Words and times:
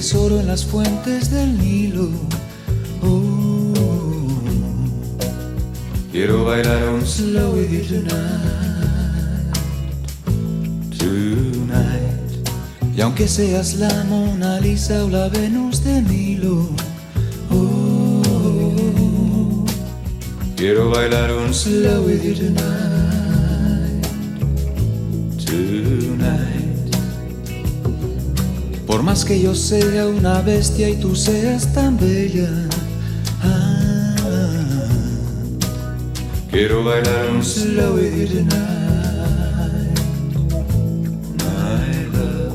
tesoro 0.00 0.40
en 0.40 0.46
las 0.46 0.64
fuentes 0.64 1.30
del 1.30 1.58
Nilo. 1.58 2.08
Oh, 3.02 3.70
quiero 6.10 6.46
bailar 6.46 6.88
un 6.88 7.06
slow 7.06 7.52
with 7.52 7.68
you 7.68 7.84
tonight. 7.84 9.54
Tonight. 10.96 12.48
Y 12.96 13.02
aunque 13.02 13.28
seas 13.28 13.74
la 13.74 13.92
Mona 14.04 14.58
Lisa 14.60 15.04
o 15.04 15.10
la 15.10 15.28
Venus 15.28 15.84
de 15.84 16.00
Milo. 16.00 16.70
Oh, 17.50 18.22
quiero 20.56 20.88
bailar 20.88 21.30
un 21.30 21.52
slow 21.52 22.06
with 22.06 22.22
you 22.22 22.34
tonight. 22.34 22.89
Por 29.00 29.06
más 29.06 29.24
que 29.24 29.40
yo 29.40 29.54
sea 29.54 30.06
una 30.06 30.42
bestia 30.42 30.90
y 30.90 30.96
tú 30.96 31.16
seas 31.16 31.72
tan 31.72 31.96
bella. 31.96 32.50
ah, 33.42 34.14
quiero 36.50 36.84
bailar 36.84 37.30
un 37.30 37.42
slow 37.42 37.98
you 37.98 38.26
tonight. 38.26 38.50
My 41.38 42.04
love. 42.12 42.52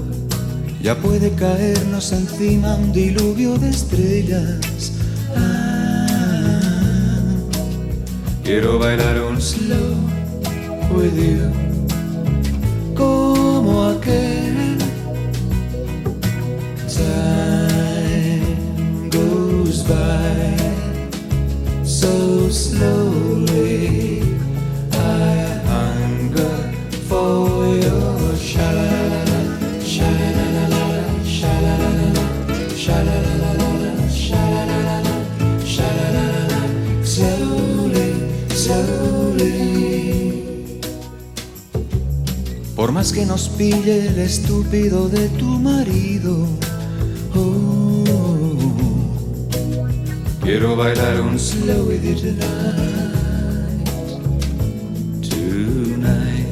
Ya 0.84 0.94
puede 0.96 1.32
caernos 1.32 2.12
encima 2.12 2.76
un 2.76 2.94
diluvio 2.94 3.58
de 3.58 3.70
estrellas. 3.70 4.92
Ah, 5.36 6.06
quiero 8.44 8.78
bailar 8.78 9.20
un 9.20 9.42
slow 9.42 9.96
with 10.92 11.16
you. 11.16 11.65
Slowly. 22.56 23.26
Por 42.76 42.92
más 42.92 43.12
que 43.12 43.26
nos 43.26 43.50
pille 43.50 44.08
el 44.08 44.20
estúpido 44.20 45.10
de 45.10 45.28
tu 45.30 45.46
marido, 45.46 46.48
quiero 50.58 50.78
bailar 50.78 51.20
un 51.20 51.38
slow 51.38 51.84
with 51.86 52.02
you 52.02 52.16
tonight, 52.16 52.40
tonight. 55.20 56.48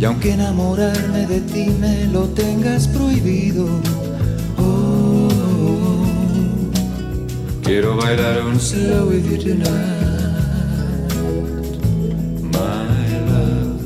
Y 0.00 0.04
aunque 0.04 0.32
enamorarme 0.32 1.28
de 1.28 1.40
ti 1.42 1.70
me 1.80 2.06
lo 2.06 2.24
tengas 2.30 2.88
prohibido, 2.88 3.68
oh, 4.58 5.28
quiero 7.62 7.96
bailar 7.98 8.42
un 8.42 8.58
slow 8.58 9.10
with 9.10 9.24
you 9.30 9.38
tonight, 9.38 9.68
my 12.50 13.20
love. 13.30 13.80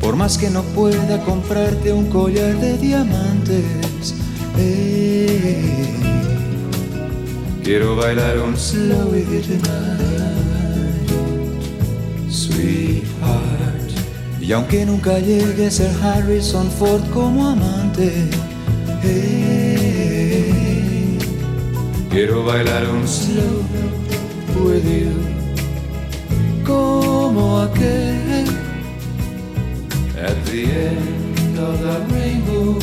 Por 0.00 0.16
más 0.16 0.38
que 0.38 0.48
no 0.48 0.62
pueda 0.74 1.22
comprarte 1.22 1.92
un 1.92 2.06
collar 2.06 2.58
de 2.60 2.78
diamantes, 2.78 4.14
eh, 4.56 6.05
quiero 7.66 7.96
bailar 7.96 8.38
un 8.38 8.56
slow 8.56 9.10
with 9.10 9.28
you 9.28 9.42
tonight, 9.42 11.10
sweetheart. 12.30 13.90
Y 14.40 14.52
aunque 14.52 14.86
nunca 14.86 15.18
llegue 15.18 15.66
a 15.66 15.70
ser 15.72 15.90
Harrison 16.00 16.70
Ford 16.70 17.02
como 17.12 17.48
amante, 17.48 18.28
eh, 19.02 20.48
quiero 22.08 22.44
bailar 22.44 22.88
un 22.88 23.08
slow 23.08 23.64
with 24.64 24.84
you, 24.84 25.10
como 26.64 27.62
aquel. 27.62 28.46
At 30.16 30.36
the 30.44 30.62
end 30.70 31.58
of 31.58 31.80
the 31.80 31.98
rainbow, 32.14 32.78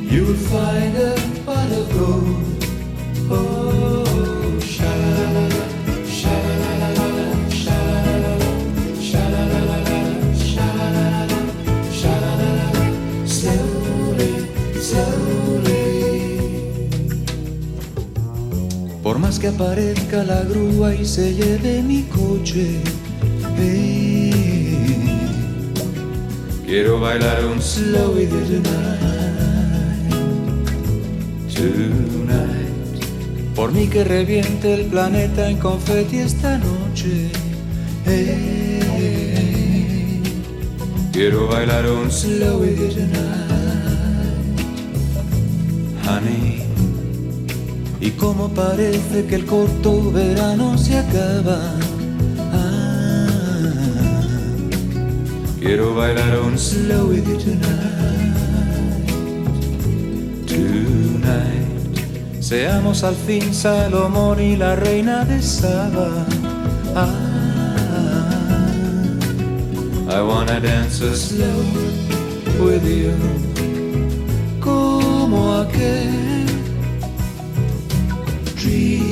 you'll 0.00 0.34
find 0.48 0.96
a 0.96 1.14
pot 1.44 1.70
of 1.72 1.92
gold. 1.92 2.51
Por 19.02 19.18
más 19.18 19.38
que 19.38 19.48
aparezca 19.48 20.22
la 20.24 20.42
grúa 20.44 20.94
y 20.94 21.04
se 21.04 21.34
lleve 21.34 21.82
mi 21.82 22.04
coche, 22.04 22.80
quiero 26.64 27.00
bailar 27.00 27.44
un 27.44 27.60
slow 27.60 28.14
with 28.14 28.30
you 28.30 28.62
tonight, 28.62 29.02
tonight. 31.54 32.61
Por 33.54 33.70
mí 33.72 33.86
que 33.86 34.02
reviente 34.02 34.72
el 34.72 34.86
planeta 34.86 35.50
en 35.50 35.58
confeti 35.58 36.18
esta 36.18 36.56
noche, 36.58 37.30
quiero 41.12 41.48
bailar 41.48 41.86
un 41.86 42.10
slow 42.10 42.64
you 42.64 42.88
tonight, 42.88 43.20
honey. 46.06 46.62
Y 48.00 48.10
como 48.12 48.48
parece 48.48 49.26
que 49.26 49.36
el 49.36 49.44
corto 49.44 50.10
verano 50.10 50.78
se 50.78 50.98
acaba. 50.98 51.74
ah, 52.52 53.68
quiero 55.60 55.94
bailar 55.94 56.40
un 56.40 56.58
slow 56.58 57.12
you 57.12 57.36
tonight. 57.38 58.01
Seamos 62.52 63.02
al 63.02 63.14
fin 63.14 63.54
Salomón 63.54 64.38
y 64.38 64.56
la 64.56 64.76
reina 64.76 65.24
de 65.24 65.40
Saba. 65.40 66.26
Ah, 66.94 67.08
I 70.10 70.20
wanna 70.20 70.60
dance 70.60 71.00
slow 71.16 71.64
with 72.62 72.84
you. 72.84 73.14
Como 74.60 75.62
aquel 75.62 76.44
dream, 78.60 79.11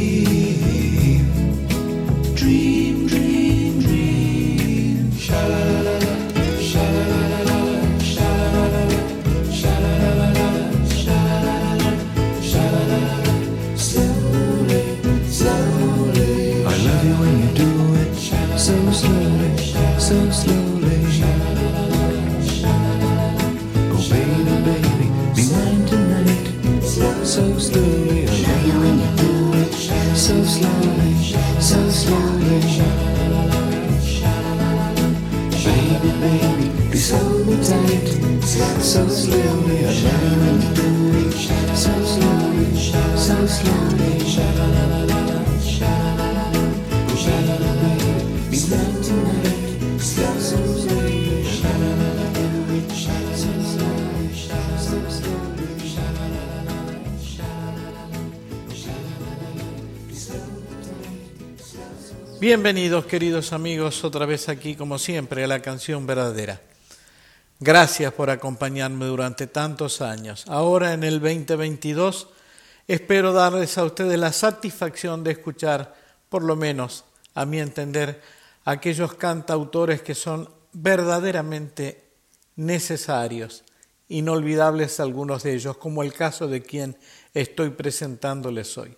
Bienvenidos 62.41 63.05
queridos 63.05 63.53
amigos 63.53 64.03
otra 64.03 64.25
vez 64.25 64.49
aquí 64.49 64.75
como 64.75 64.99
siempre 64.99 65.45
a 65.45 65.47
la 65.47 65.61
canción 65.61 66.07
verdadera. 66.07 66.70
Gracias 67.63 68.15
por 68.15 68.31
acompañarme 68.31 69.05
durante 69.05 69.47
tantos 69.47 70.01
años. 70.01 70.47
Ahora 70.49 70.95
en 70.95 71.05
el 71.05 71.21
2022 71.21 72.29
espero 72.89 73.35
darles 73.35 73.77
a 73.77 73.85
ustedes 73.85 74.19
la 74.19 74.33
satisfacción 74.33 75.23
de 75.23 75.33
escuchar, 75.33 75.95
por 76.31 76.43
lo 76.43 76.57
menos 76.57 77.05
a 77.35 77.45
mi 77.45 77.61
entender, 77.61 78.23
aquellos 78.65 79.13
cantautores 79.13 80.01
que 80.01 80.15
son 80.15 80.49
verdaderamente 80.73 82.03
necesarios, 82.57 83.63
inolvidables 84.09 84.99
algunos 84.99 85.43
de 85.43 85.53
ellos, 85.53 85.77
como 85.77 86.03
el 86.03 86.15
caso 86.15 86.49
de 86.49 86.63
quien 86.63 86.97
estoy 87.35 87.69
presentándoles 87.69 88.79
hoy. 88.79 88.97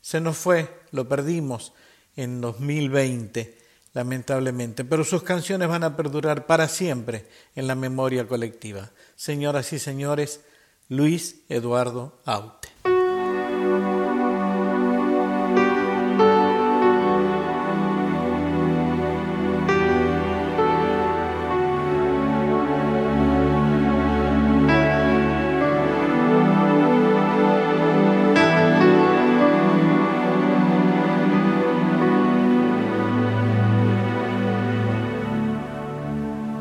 Se 0.00 0.20
nos 0.20 0.36
fue, 0.36 0.82
lo 0.92 1.08
perdimos 1.08 1.72
en 2.14 2.40
2020 2.40 3.63
lamentablemente, 3.94 4.84
pero 4.84 5.04
sus 5.04 5.22
canciones 5.22 5.68
van 5.68 5.84
a 5.84 5.96
perdurar 5.96 6.46
para 6.46 6.68
siempre 6.68 7.26
en 7.54 7.66
la 7.66 7.74
memoria 7.74 8.26
colectiva. 8.26 8.90
Señoras 9.16 9.72
y 9.72 9.78
señores, 9.78 10.40
Luis 10.88 11.40
Eduardo 11.48 12.20
Aute. 12.26 12.93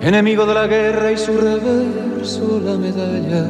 Enemigo 0.04 0.46
de 0.46 0.54
la 0.54 0.68
guerra 0.68 1.12
y 1.12 1.18
su 1.18 1.38
reverso 1.38 2.60
la 2.64 2.76
medalla. 2.76 3.46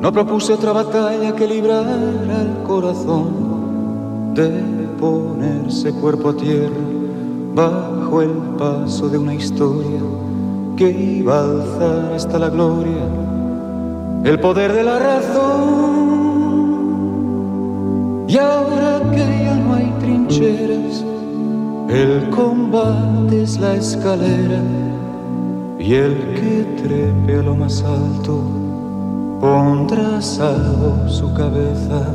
No 0.00 0.12
propuse 0.12 0.52
otra 0.52 0.72
batalla 0.72 1.34
que 1.36 1.46
librar 1.46 1.86
al 1.86 2.62
corazón 2.66 4.34
de 4.34 4.50
ponerse 4.98 5.92
cuerpo 5.92 6.30
a 6.30 6.36
tierra 6.36 6.74
bajo 7.54 8.22
el 8.22 8.32
paso 8.58 9.08
de 9.08 9.18
una 9.18 9.34
historia 9.34 10.00
que 10.76 10.90
iba 10.90 11.38
a 11.38 11.44
alzar 11.44 12.12
hasta 12.14 12.38
la 12.38 12.48
gloria 12.48 13.30
el 14.24 14.38
poder 14.38 14.72
de 14.72 14.82
la 14.82 14.98
razón. 14.98 16.00
Y 18.28 18.36
ahora 18.36 19.00
que 19.10 19.44
ya 19.44 19.54
no 19.56 19.74
hay 19.74 19.92
trincheras, 20.00 21.04
el 21.92 22.30
combate 22.30 23.42
es 23.42 23.58
la 23.58 23.74
escalera 23.74 24.62
y 25.78 25.94
el 25.94 26.16
que 26.34 26.82
trepe 26.82 27.38
a 27.38 27.42
lo 27.42 27.56
más 27.56 27.82
alto 27.82 28.44
pondrá 29.40 30.18
a 30.18 30.22
salvo 30.22 31.08
su 31.08 31.32
cabeza, 31.34 32.06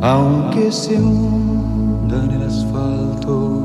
aunque 0.00 0.72
se 0.72 0.96
hunda 0.96 2.24
en 2.24 2.30
el 2.32 2.42
asfalto. 2.48 3.60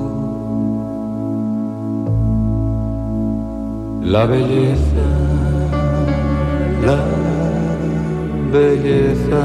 La 4.04 4.26
belleza, 4.26 5.08
la 6.86 7.00
belleza, 8.52 9.44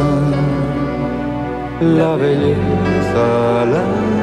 la 1.81 2.17
belleza, 2.17 3.65
la 3.65 3.83
belleza. 3.83 4.14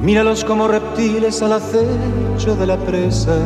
Míralos 0.00 0.44
como 0.44 0.68
reptiles 0.68 1.42
al 1.42 1.54
acecho 1.54 2.56
de 2.56 2.66
la 2.66 2.76
presa, 2.76 3.38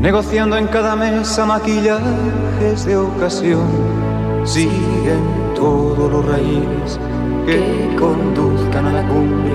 negociando 0.00 0.56
en 0.56 0.68
cada 0.68 0.94
mesa 0.94 1.44
maquillajes 1.44 2.84
de 2.86 2.96
ocasión. 2.96 3.66
Siguen 4.44 5.47
todos 5.58 6.12
los 6.12 6.24
raíles 6.24 7.00
que 7.44 7.96
conduzcan 7.98 8.86
a 8.86 8.92
la 8.92 9.08
cumbre, 9.08 9.54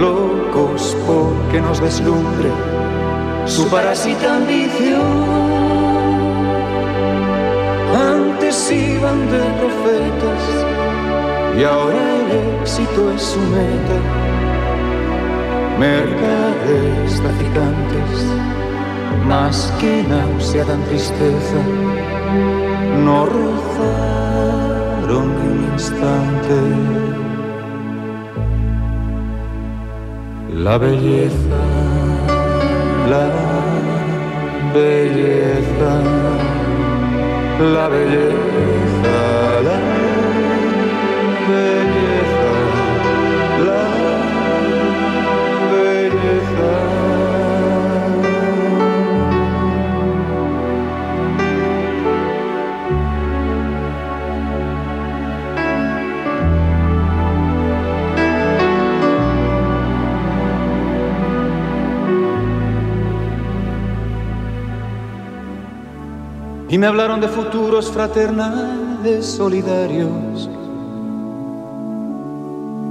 locos 0.00 0.96
porque 1.06 1.60
nos 1.60 1.78
deslumbre 1.80 2.50
su 3.44 3.68
parásita 3.68 4.36
ambición. 4.36 5.02
Antes 7.94 8.72
iban 8.72 9.30
de 9.30 9.42
profetas 9.60 10.42
y 11.58 11.64
ahora 11.64 12.02
el 12.20 12.60
éxito 12.60 13.12
es 13.12 13.22
su 13.22 13.40
meta. 13.40 13.98
Mercaderes 15.78 17.20
traficantes, 17.20 18.12
más 19.28 19.70
que 19.78 20.02
náusea 20.02 20.64
dan 20.64 20.82
tristeza 20.84 21.60
no 23.04 23.26
ni 25.06 25.14
un 25.14 25.30
instante. 25.72 26.58
La 30.64 30.78
belleza, 30.78 31.60
la 33.10 33.26
belleza, 34.74 35.92
la 37.74 37.88
belleza, 37.88 38.75
y 66.76 66.78
me 66.78 66.88
hablaron 66.88 67.22
de 67.22 67.28
futuros 67.28 67.90
fraternales 67.90 69.24
solidarios, 69.24 70.50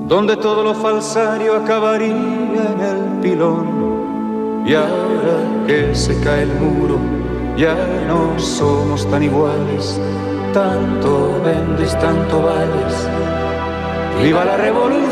donde 0.08 0.38
todo 0.38 0.64
lo 0.64 0.74
falsario 0.74 1.56
acabaría 1.56 2.08
en 2.08 2.82
el 2.82 3.20
pilón. 3.22 4.64
Y 4.66 4.74
ahora 4.74 5.68
que 5.68 5.94
se 5.94 6.20
cae 6.22 6.42
el 6.42 6.54
muro, 6.56 6.98
ya 7.58 7.76
no 8.08 8.40
somos 8.40 9.08
tan 9.08 9.22
iguales, 9.22 10.02
tanto 10.52 11.40
vendes, 11.44 11.92
tanto 12.00 12.42
vales. 12.42 13.08
¡Viva 14.20 14.46
la 14.46 14.58
revolución! 14.58 15.06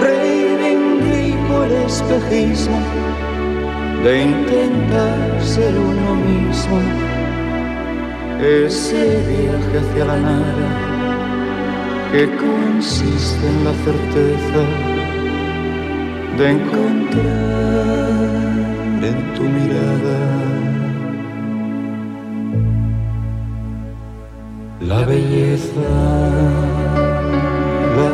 Reivindico 0.00 1.62
el 1.62 1.72
espejismo 1.86 3.27
de 4.04 4.22
intentar 4.22 5.42
ser 5.42 5.74
uno 5.76 6.14
mismo, 6.14 6.80
ese 8.40 9.02
viaje 9.28 9.78
hacia 9.78 10.04
la 10.04 10.16
nada 10.18 10.68
que 12.12 12.28
consiste 12.36 13.46
en 13.46 13.64
la 13.64 13.74
certeza 13.84 14.62
de 16.38 16.50
encontrar 16.50 18.08
en 19.08 19.34
tu 19.34 19.42
mirada 19.42 20.18
la 24.80 25.00
belleza, 25.04 25.88
la 27.96 28.10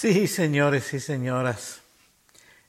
Sí, 0.10 0.26
señores 0.28 0.94
y 0.94 1.02
señoras, 1.02 1.82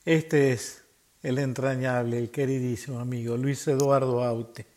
Este 0.03 0.51
es 0.51 0.83
el 1.23 1.39
entrañable, 1.39 2.19
el 2.19 2.31
queridísimo 2.31 2.99
amigo 2.99 3.37
Luis 3.37 3.65
Eduardo 3.65 4.25
Aute, 4.25 4.67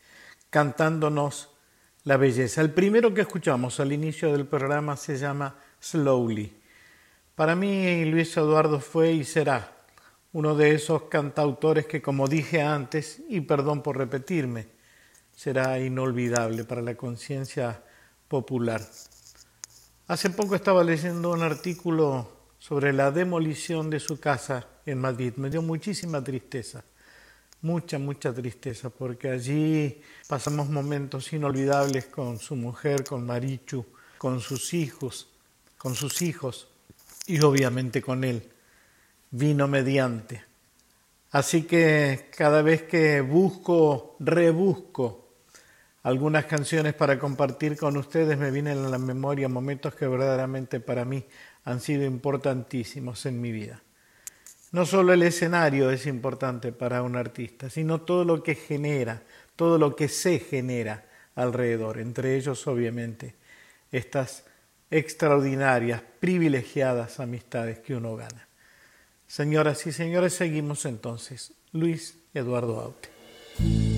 cantándonos 0.48 1.50
la 2.04 2.16
belleza. 2.16 2.60
El 2.60 2.70
primero 2.70 3.12
que 3.12 3.22
escuchamos 3.22 3.80
al 3.80 3.92
inicio 3.92 4.30
del 4.30 4.46
programa 4.46 4.96
se 4.96 5.18
llama 5.18 5.56
Slowly. 5.80 6.56
Para 7.34 7.56
mí 7.56 8.04
Luis 8.04 8.36
Eduardo 8.36 8.78
fue 8.78 9.10
y 9.10 9.24
será 9.24 9.72
uno 10.32 10.54
de 10.54 10.76
esos 10.76 11.02
cantautores 11.08 11.86
que, 11.86 12.00
como 12.00 12.28
dije 12.28 12.62
antes, 12.62 13.22
y 13.28 13.40
perdón 13.40 13.82
por 13.82 13.98
repetirme, 13.98 14.68
será 15.34 15.80
inolvidable 15.80 16.62
para 16.62 16.80
la 16.80 16.94
conciencia 16.94 17.82
popular. 18.28 18.88
Hace 20.06 20.30
poco 20.30 20.54
estaba 20.54 20.84
leyendo 20.84 21.32
un 21.32 21.42
artículo 21.42 22.41
sobre 22.62 22.92
la 22.92 23.10
demolición 23.10 23.90
de 23.90 23.98
su 23.98 24.20
casa 24.20 24.64
en 24.86 25.00
Madrid. 25.00 25.32
Me 25.34 25.50
dio 25.50 25.62
muchísima 25.62 26.22
tristeza, 26.22 26.84
mucha, 27.60 27.98
mucha 27.98 28.32
tristeza, 28.32 28.88
porque 28.88 29.30
allí 29.30 30.00
pasamos 30.28 30.68
momentos 30.68 31.32
inolvidables 31.32 32.06
con 32.06 32.38
su 32.38 32.54
mujer, 32.54 33.02
con 33.02 33.26
Marichu, 33.26 33.84
con 34.16 34.38
sus 34.38 34.74
hijos, 34.74 35.28
con 35.76 35.96
sus 35.96 36.22
hijos 36.22 36.68
y 37.26 37.40
obviamente 37.40 38.00
con 38.00 38.22
él. 38.22 38.48
Vino 39.32 39.66
mediante. 39.66 40.44
Así 41.32 41.64
que 41.64 42.28
cada 42.30 42.62
vez 42.62 42.84
que 42.84 43.22
busco, 43.22 44.14
rebusco 44.20 45.22
algunas 46.04 46.46
canciones 46.46 46.94
para 46.94 47.18
compartir 47.18 47.76
con 47.76 47.96
ustedes, 47.96 48.36
me 48.36 48.50
vienen 48.50 48.78
a 48.84 48.88
la 48.88 48.98
memoria 48.98 49.48
momentos 49.48 49.94
que 49.94 50.06
verdaderamente 50.06 50.80
para 50.80 51.04
mí 51.04 51.24
han 51.64 51.80
sido 51.80 52.04
importantísimos 52.04 53.26
en 53.26 53.40
mi 53.40 53.52
vida. 53.52 53.82
No 54.72 54.86
solo 54.86 55.12
el 55.12 55.22
escenario 55.22 55.90
es 55.90 56.06
importante 56.06 56.72
para 56.72 57.02
un 57.02 57.16
artista, 57.16 57.68
sino 57.68 58.00
todo 58.00 58.24
lo 58.24 58.42
que 58.42 58.54
genera, 58.54 59.22
todo 59.54 59.78
lo 59.78 59.94
que 59.94 60.08
se 60.08 60.38
genera 60.38 61.04
alrededor, 61.34 61.98
entre 61.98 62.36
ellos 62.36 62.66
obviamente 62.66 63.34
estas 63.90 64.44
extraordinarias, 64.90 66.02
privilegiadas 66.20 67.20
amistades 67.20 67.78
que 67.80 67.94
uno 67.94 68.16
gana. 68.16 68.48
Señoras 69.26 69.86
y 69.86 69.92
señores, 69.92 70.34
seguimos 70.34 70.84
entonces. 70.84 71.52
Luis 71.72 72.18
Eduardo 72.34 72.80
Aute. 72.80 73.91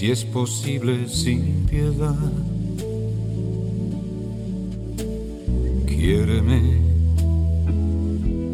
Si 0.00 0.10
es 0.10 0.24
posible 0.24 1.06
sin 1.10 1.66
piedad. 1.66 2.16
Quiéreme 5.86 6.80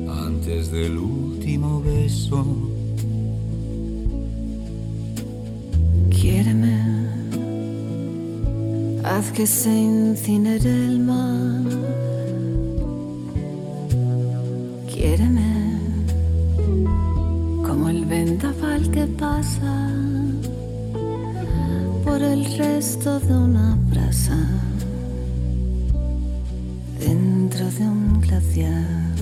antes 0.09 0.73
del 0.73 0.99
último 0.99 1.81
beso. 1.83 2.45
haz 9.05 9.31
que 9.31 9.47
se 9.47 9.71
incinere 9.71 10.69
el 10.89 10.99
mar. 10.99 11.63
Quiéreme 14.93 15.79
como 17.65 17.89
el 17.89 18.05
vendaval 18.05 18.91
que 18.91 19.07
pasa 19.07 20.06
por 22.17 22.25
el 22.25 22.47
resto 22.57 23.21
de 23.21 23.35
una 23.35 23.77
brasa 23.91 24.39
dentro 26.99 27.71
de 27.71 27.83
un 27.83 28.21
glaciar. 28.23 29.15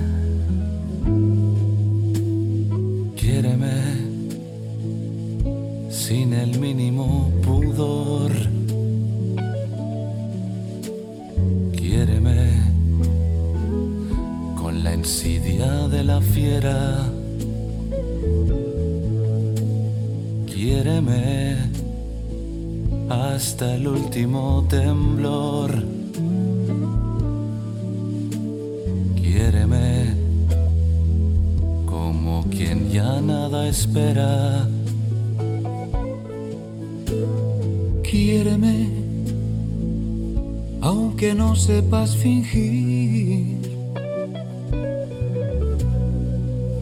Quiéreme 3.16 3.78
sin 5.90 6.34
el 6.34 6.60
mínimo 6.60 7.32
pudor 7.42 8.30
de 15.88 16.04
la 16.04 16.20
fiera. 16.20 17.13
Hasta 23.64 23.76
el 23.76 23.88
último 23.88 24.64
temblor. 24.68 25.70
Quiéreme 29.16 30.14
como 31.86 32.44
quien 32.50 32.90
ya 32.90 33.20
nada 33.20 33.68
espera. 33.68 34.68
Quiéreme 38.02 39.04
aunque 40.80 41.34
no 41.34 41.56
sepas 41.56 42.14
fingir 42.14 43.58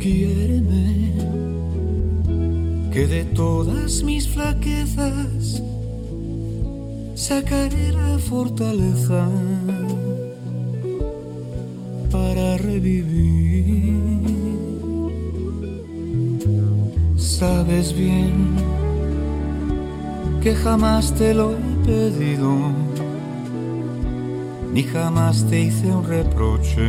quiéreme, 0.01 1.13
que 2.93 3.07
de 3.07 3.25
todas 3.25 4.03
mis 4.03 4.27
flaquezas 4.29 4.82
sacaré 7.33 7.93
la 7.93 8.19
fortaleza 8.19 9.27
para 12.11 12.59
revivir. 12.59 13.95
Sabes 17.17 17.97
bien 17.97 18.35
que 20.43 20.55
jamás 20.55 21.15
te 21.15 21.33
lo 21.33 21.53
he 21.53 21.87
pedido, 21.87 22.51
ni 24.75 24.83
jamás 24.83 25.47
te 25.49 25.61
hice 25.61 25.87
un 25.87 26.05
reproche 26.05 26.89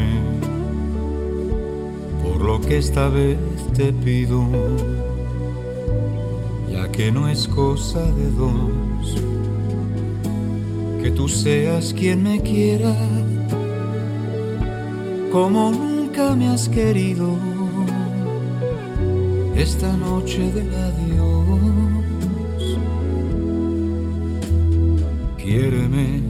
lo 2.49 2.59
que 2.59 2.77
esta 2.77 3.07
vez 3.07 3.37
te 3.77 3.93
pido, 3.93 4.45
ya 6.69 6.91
que 6.91 7.09
no 7.09 7.29
es 7.29 7.47
cosa 7.47 8.01
de 8.19 8.29
dos, 8.31 9.32
que 11.03 11.11
tú 11.11 11.27
seas 11.27 11.93
quien 11.93 12.23
me 12.23 12.39
quiera, 12.39 12.95
como 15.33 15.69
nunca 15.69 16.33
me 16.33 16.47
has 16.47 16.69
querido, 16.69 17.35
esta 19.53 19.91
noche 19.97 20.49
del 20.53 20.73
adiós. 20.73 21.59
Quiéreme, 25.35 26.21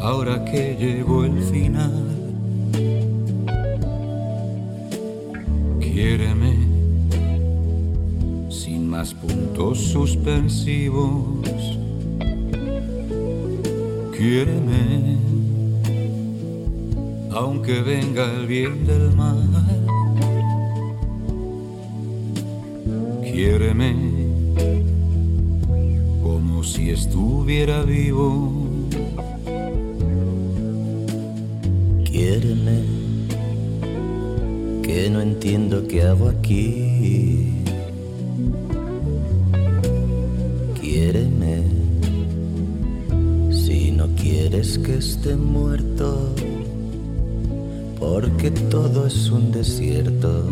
ahora 0.00 0.42
que 0.46 0.74
llegó 0.80 1.24
el 1.24 1.38
final 1.42 2.10
Quiéreme 5.80 6.54
sin 8.48 8.88
más 8.88 9.12
puntos 9.12 9.78
suspensivos. 9.78 11.39
Quiéreme 14.20 15.16
aunque 17.32 17.80
venga 17.80 18.30
el 18.34 18.46
bien 18.46 18.84
del 18.86 19.16
mal. 19.16 19.48
Quiéreme 23.22 23.94
como 26.22 26.62
si 26.62 26.90
estuviera 26.90 27.82
vivo. 27.82 28.52
Quiéreme 32.04 32.82
que 34.82 35.08
no 35.08 35.22
entiendo 35.22 35.88
qué 35.88 36.02
hago 36.02 36.28
aquí. 36.28 37.49
Esté 45.20 45.36
muerto, 45.36 46.32
porque 47.98 48.50
todo 48.50 49.06
es 49.06 49.30
un 49.30 49.52
desierto 49.52 50.44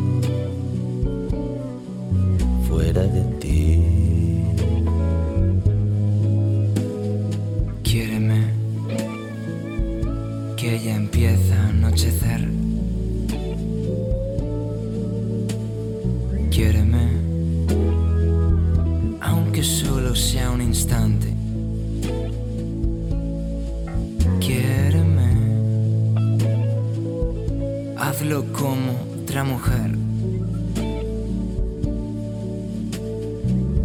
hazlo 28.18 28.44
como 28.52 28.92
otra 29.22 29.44
mujer. 29.44 29.92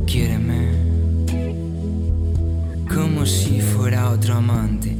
Quiéreme, 0.07 0.71
como 2.91 3.25
si 3.27 3.61
fuera 3.61 4.09
otro 4.09 4.33
amante. 4.35 4.95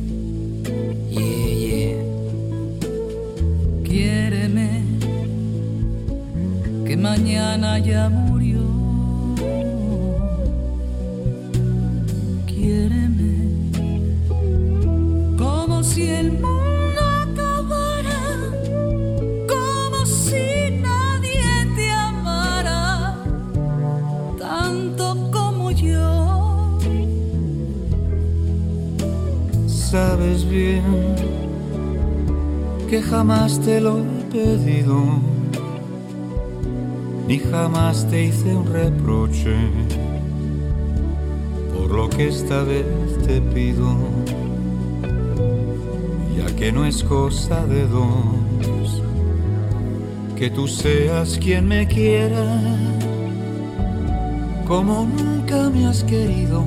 Yeah, 1.10 1.48
yeah. 1.66 2.04
Quiéreme, 3.84 4.84
que 6.86 6.96
mañana 6.96 7.80
ya 7.80 8.10
murió. 8.10 8.43
Que 32.94 33.02
jamás 33.02 33.60
te 33.60 33.82
lo 33.82 34.02
he 34.02 34.24
pedido, 34.32 35.04
ni 37.28 37.40
jamás 37.40 38.08
te 38.08 38.26
hice 38.26 38.54
un 38.54 38.68
reproche 38.72 39.56
por 41.74 41.90
lo 41.90 42.08
que 42.08 42.28
esta 42.28 42.62
vez 42.62 42.86
te 43.26 43.42
pido, 43.42 43.98
ya 46.38 46.56
que 46.56 46.72
no 46.72 46.86
es 46.86 47.04
cosa 47.04 47.66
de 47.66 47.88
dos, 47.88 49.02
que 50.36 50.52
tú 50.52 50.68
seas 50.68 51.40
quien 51.40 51.68
me 51.68 51.88
quiera, 51.88 52.46
como 54.68 55.08
nunca 55.08 55.68
me 55.72 55.88
has 55.88 56.04
querido 56.04 56.64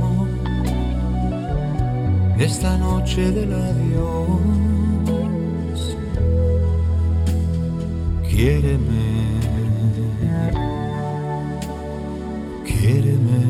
esta 2.36 2.76
noche 2.78 3.30
del 3.30 3.52
adiós. 3.52 4.55
Quiéreme, 8.37 9.40
quiéreme. 12.66 13.40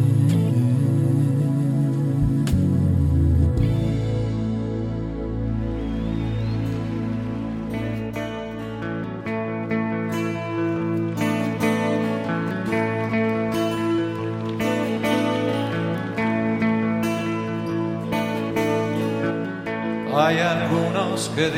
Hay 20.15 20.39
algunos 20.39 21.29
que 21.35 21.51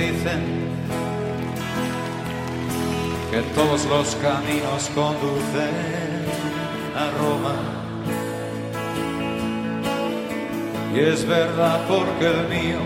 caminos 4.22 4.90
conducen 4.94 5.74
a 6.96 7.11
Roma. 7.18 7.54
Y 10.94 11.00
es 11.00 11.26
verdad 11.26 11.81
porque 11.87 12.26
el 12.26 12.48
mío 12.48 12.78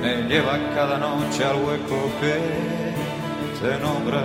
me 0.00 0.22
lleva 0.28 0.58
cada 0.74 0.98
noche 0.98 1.44
al 1.44 1.56
hueco 1.56 2.10
que 2.20 2.34
te 3.60 3.78
nombra. 3.78 4.24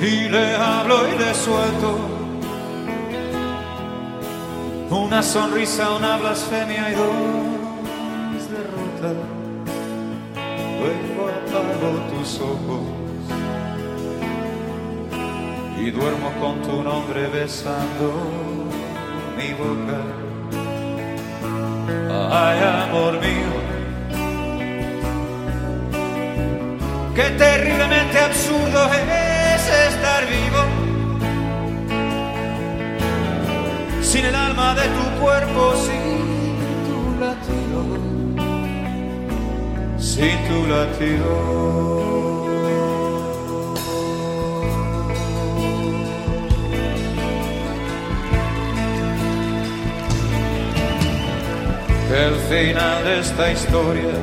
Y 0.00 0.28
le 0.28 0.56
hablo 0.56 1.08
y 1.08 1.18
le 1.18 1.34
suelto 1.34 2.16
una 4.90 5.22
sonrisa, 5.22 5.96
una 5.96 6.16
blasfemia 6.18 6.90
y 6.90 6.94
dos 6.94 8.50
derrotas. 8.50 9.35
Luego 10.86 11.28
apago 11.28 11.90
tus 12.10 12.40
ojos 12.40 12.86
y 15.80 15.90
duermo 15.90 16.30
con 16.40 16.62
tu 16.62 16.80
nombre 16.80 17.26
besando 17.26 18.12
mi 19.36 19.52
boca. 19.54 20.00
Ay, 22.30 22.58
amor 22.84 23.14
mío, 23.14 23.52
qué 27.16 27.30
terriblemente 27.30 28.18
absurdo 28.20 28.90
es 28.94 29.68
estar 29.90 30.24
vivo. 30.26 30.86
sin 34.02 34.24
el 34.24 34.34
alma 34.34 34.74
de 34.74 34.82
tu 34.82 35.20
cuerpo, 35.20 35.74
sin 35.84 36.56
tu 36.86 37.20
latido, 37.20 38.15
latido. 40.18 42.06
El 52.14 52.34
final 52.48 53.04
de 53.04 53.20
esta 53.20 53.52
historia, 53.52 54.14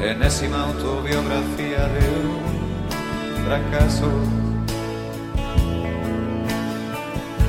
enésima 0.00 0.64
autobiografía 0.64 1.86
de 1.86 2.02
un 2.18 3.44
fracaso 3.46 4.10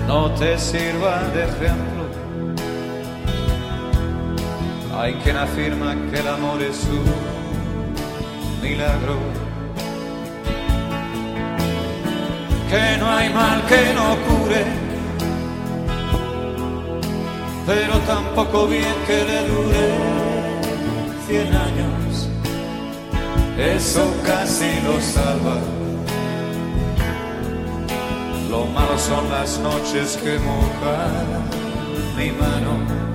no 0.08 0.32
te 0.36 0.58
sirva 0.60 1.24
de 1.34 1.44
ejemplo. 1.46 1.95
Hay 4.98 5.14
quien 5.16 5.36
afirma 5.36 5.94
que 6.10 6.20
el 6.20 6.28
amor 6.28 6.62
es 6.62 6.84
un 6.86 7.04
milagro, 8.62 9.18
que 12.70 12.98
no 12.98 13.10
hay 13.12 13.30
mal 13.34 13.62
que 13.66 13.94
no 13.94 14.16
cure, 14.26 14.64
pero 17.66 17.98
tampoco 18.08 18.68
bien 18.68 18.96
que 19.06 19.26
le 19.26 19.48
dure 19.48 19.86
cien 21.28 21.54
años, 21.54 22.30
eso 23.60 24.14
casi 24.26 24.80
lo 24.82 25.00
salva. 25.02 25.60
Lo 28.50 28.66
malo 28.68 28.98
son 28.98 29.30
las 29.30 29.60
noches 29.60 30.18
que 30.24 30.40
mojan 30.40 31.44
mi 32.18 32.32
mano. 32.32 33.15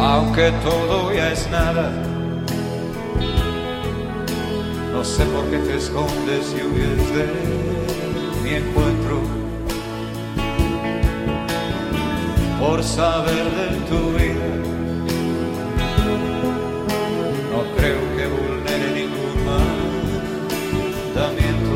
Aunque 0.00 0.52
todo 0.64 1.12
ya 1.12 1.32
es 1.32 1.48
nada. 1.50 1.90
No 4.92 5.04
sé 5.04 5.24
por 5.26 5.44
qué 5.50 5.58
te 5.58 5.76
escondes 5.76 6.54
y 6.56 6.62
huyes 6.66 7.14
de 7.14 7.26
mi 8.42 8.54
encuentro. 8.54 9.38
por 12.58 12.82
saber 12.82 13.44
de 13.60 13.68
tu 13.88 14.12
vida. 14.18 14.48
No 17.52 17.60
creo 17.76 18.00
que 18.16 18.24
vulnere 18.26 18.88
ningún 19.00 19.36
mandamiento. 21.14 21.74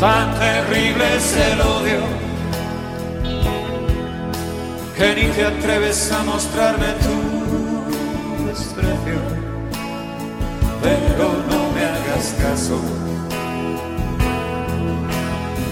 Tan 0.00 0.26
terrible 0.38 1.04
es 1.16 1.36
el 1.36 1.60
odio 1.60 2.21
que 4.96 5.14
ni 5.14 5.26
te 5.32 5.44
atreves 5.44 6.12
a 6.12 6.22
mostrarme 6.22 6.86
tu 7.04 8.46
desprecio. 8.46 9.18
Pero 10.82 11.26
no 11.50 11.70
me 11.74 11.84
hagas 11.84 12.34
caso. 12.40 12.78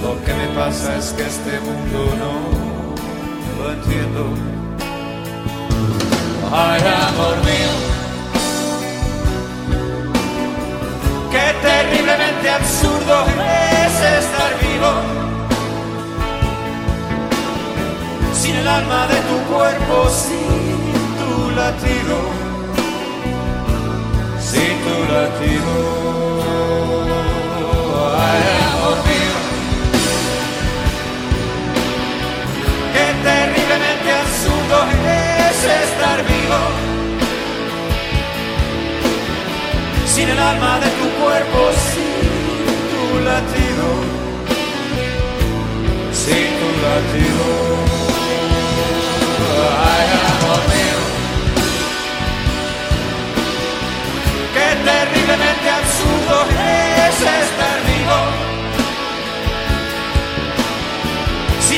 Lo 0.02 0.24
que 0.24 0.33
me 0.35 0.46
pasa 0.54 0.96
es 0.96 1.12
que 1.12 1.22
este 1.22 1.61
mundo 1.61 2.00
no 2.22 3.62
lo 3.62 3.72
entiendo. 3.72 4.22
Ay, 6.52 6.80
amor 6.80 7.37
mío, 7.44 7.74
qué 11.30 11.54
terriblemente 11.62 12.50
absurdo 12.50 13.24
es 13.85 14.24
estar 14.24 14.52
vivo. 14.61 15.19
Sin 18.50 18.58
el 18.58 18.66
alma 18.66 19.06
de 19.06 19.14
tu 19.14 19.54
cuerpo, 19.54 20.08
sin 20.10 20.76
tu 21.20 21.50
latido, 21.52 22.16
sin 24.40 24.74
tu 24.84 24.96
latido. 25.12 25.72
Ay, 28.18 28.42
amor. 28.72 29.19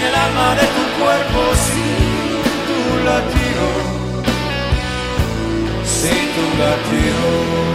Sin 0.02 0.08
el 0.08 0.14
alma 0.14 0.54
de 0.54 0.66
tu 0.76 0.84
cuerpo, 1.00 1.40
sin 1.66 2.42
tu 2.68 2.78
latido, 3.04 3.66
sin 5.84 6.24
tu 6.34 6.44
latido. 6.58 7.72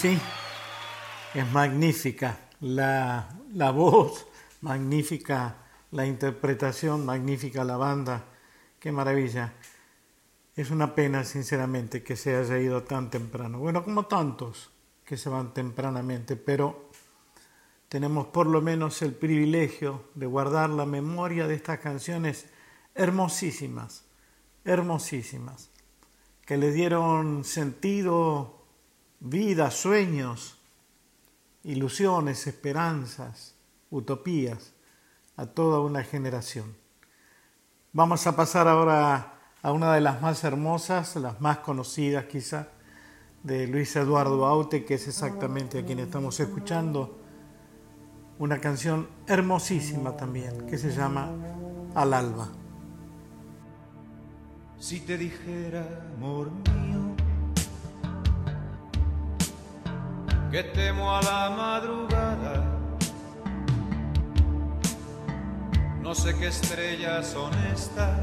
Sí, 0.00 0.18
es 1.40 1.52
magnífica 1.52 2.38
la, 2.60 3.28
la 3.54 3.70
voz, 3.70 4.26
magnífica 4.60 5.56
la 5.92 6.06
interpretación, 6.06 7.06
magnífica 7.06 7.64
la 7.64 7.76
banda, 7.78 8.24
qué 8.78 8.92
maravilla. 8.92 9.54
Es 10.54 10.70
una 10.70 10.94
pena, 10.94 11.24
sinceramente, 11.24 12.02
que 12.02 12.16
se 12.16 12.36
haya 12.36 12.58
ido 12.58 12.82
tan 12.82 13.10
temprano. 13.10 13.58
Bueno, 13.58 13.82
como 13.82 14.04
tantos 14.04 14.70
que 15.04 15.16
se 15.16 15.30
van 15.30 15.54
tempranamente, 15.54 16.36
pero 16.36 16.90
tenemos 17.88 18.26
por 18.26 18.46
lo 18.46 18.60
menos 18.60 19.00
el 19.00 19.14
privilegio 19.14 20.04
de 20.14 20.26
guardar 20.26 20.68
la 20.68 20.84
memoria 20.84 21.46
de 21.46 21.54
estas 21.54 21.78
canciones 21.80 22.46
hermosísimas, 22.94 24.04
hermosísimas, 24.64 25.70
que 26.44 26.58
le 26.58 26.70
dieron 26.70 27.44
sentido, 27.44 28.66
vida, 29.20 29.70
sueños, 29.70 30.59
ilusiones, 31.62 32.46
esperanzas, 32.46 33.54
utopías 33.90 34.72
a 35.36 35.46
toda 35.46 35.80
una 35.80 36.02
generación. 36.02 36.76
Vamos 37.92 38.26
a 38.26 38.36
pasar 38.36 38.68
ahora 38.68 39.34
a 39.62 39.72
una 39.72 39.94
de 39.94 40.00
las 40.00 40.22
más 40.22 40.44
hermosas, 40.44 41.16
las 41.16 41.40
más 41.40 41.58
conocidas 41.58 42.26
quizá, 42.26 42.68
de 43.42 43.66
Luis 43.66 43.94
Eduardo 43.96 44.46
Aute, 44.46 44.84
que 44.84 44.94
es 44.94 45.08
exactamente 45.08 45.78
a 45.78 45.84
quien 45.84 45.98
estamos 45.98 46.38
escuchando, 46.40 47.18
una 48.38 48.60
canción 48.60 49.08
hermosísima 49.26 50.16
también, 50.16 50.66
que 50.66 50.78
se 50.78 50.90
llama 50.90 51.30
Al 51.94 52.14
alba. 52.14 52.48
Si 54.78 55.00
te 55.00 55.18
dijera, 55.18 55.84
amor 56.16 56.50
mío, 56.50 56.89
que 60.50 60.64
temo 60.64 61.14
a 61.14 61.22
la 61.22 61.50
madrugada, 61.50 62.64
no 66.02 66.12
sé 66.12 66.36
qué 66.36 66.48
estrellas 66.48 67.28
son 67.28 67.52
estas 67.72 68.18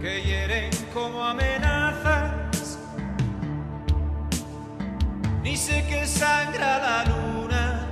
que 0.00 0.20
hieren 0.20 0.70
como 0.92 1.24
amenazas, 1.24 2.76
ni 5.44 5.56
sé 5.56 5.86
que 5.86 6.06
sangra 6.06 6.78
la 6.78 7.04
luna 7.04 7.86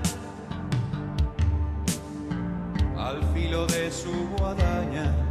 al 2.98 3.22
filo 3.32 3.66
de 3.66 3.92
su 3.92 4.12
guadaña. 4.36 5.21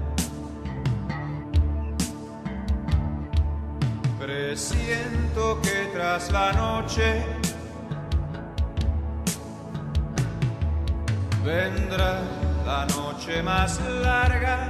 Presiento 4.51 5.61
que 5.61 5.89
tras 5.93 6.29
la 6.29 6.51
noche 6.51 7.23
vendrá 11.41 12.19
la 12.65 12.85
noche 12.87 13.41
más 13.41 13.79
larga. 13.79 14.69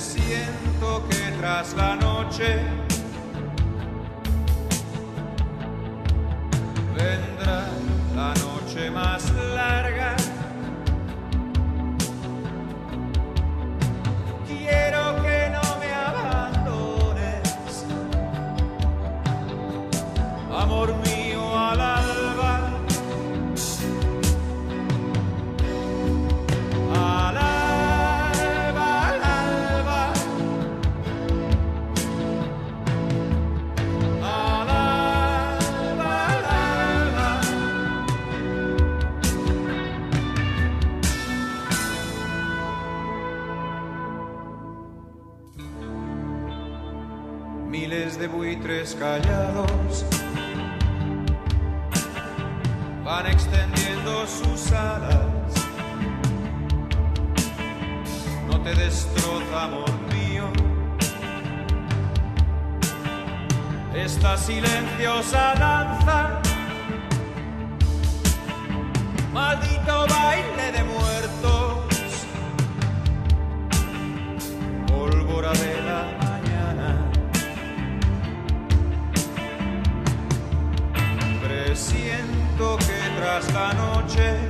Presiento 0.00 1.06
que 1.10 1.30
tras 1.38 1.74
la 1.74 1.94
noche 1.94 2.62
vendrá 6.96 7.68
la 8.16 8.32
noche 8.36 8.90
más 8.90 9.29
callados 49.00 50.04
van 53.02 53.26
extendiendo 53.26 54.26
sus 54.26 54.70
alas. 54.72 55.24
No 58.46 58.60
te 58.60 58.74
destroza, 58.74 59.64
amor 59.64 59.90
mío, 60.12 60.44
esta 63.94 64.36
silenciosa 64.36 65.54
danza. 65.58 66.42
Maldito 69.32 70.06
baile 70.08 70.69
la 83.52 83.72
noche 83.72 84.49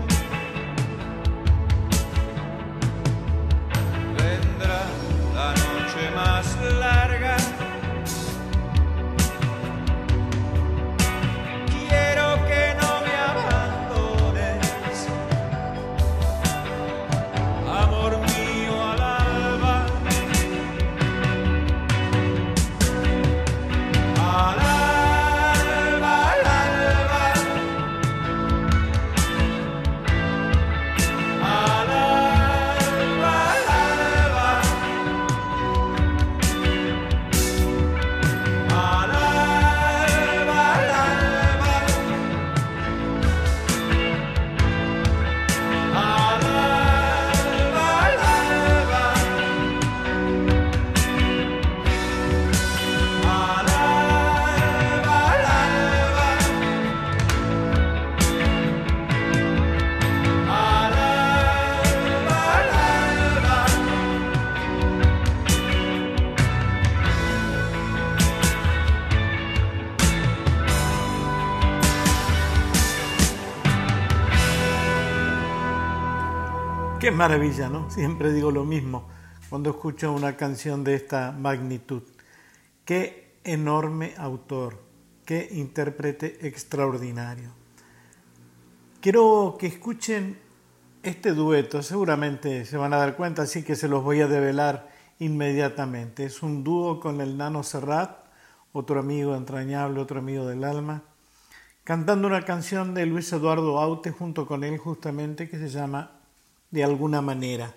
Qué 77.11 77.17
maravilla, 77.17 77.69
¿no? 77.69 77.91
Siempre 77.91 78.33
digo 78.33 78.53
lo 78.53 78.65
mismo 78.65 79.09
cuando 79.49 79.71
escucho 79.71 80.13
una 80.13 80.37
canción 80.37 80.85
de 80.85 80.95
esta 80.95 81.33
magnitud. 81.33 82.05
Qué 82.85 83.35
enorme 83.43 84.15
autor, 84.17 84.81
qué 85.25 85.49
intérprete 85.51 86.47
extraordinario. 86.47 87.51
Quiero 89.01 89.57
que 89.59 89.67
escuchen 89.67 90.39
este 91.03 91.33
dueto, 91.33 91.83
seguramente 91.83 92.65
se 92.65 92.77
van 92.77 92.93
a 92.93 92.99
dar 92.99 93.17
cuenta, 93.17 93.43
así 93.43 93.65
que 93.65 93.75
se 93.75 93.89
los 93.89 94.05
voy 94.05 94.21
a 94.21 94.29
develar 94.29 94.89
inmediatamente. 95.19 96.25
Es 96.25 96.45
un 96.45 96.63
dúo 96.63 97.01
con 97.01 97.21
el 97.21 97.37
Nano 97.37 97.65
Serrat, 97.65 98.19
otro 98.71 99.01
amigo 99.01 99.35
entrañable, 99.35 99.99
otro 99.99 100.21
amigo 100.21 100.47
del 100.47 100.63
alma, 100.63 101.03
cantando 101.83 102.29
una 102.29 102.43
canción 102.43 102.95
de 102.95 103.05
Luis 103.07 103.33
Eduardo 103.33 103.81
Aute 103.81 104.13
junto 104.13 104.47
con 104.47 104.63
él 104.63 104.79
justamente 104.79 105.49
que 105.49 105.59
se 105.59 105.71
llama 105.71 106.20
De 106.71 106.85
alguna 106.85 107.21
manera. 107.21 107.75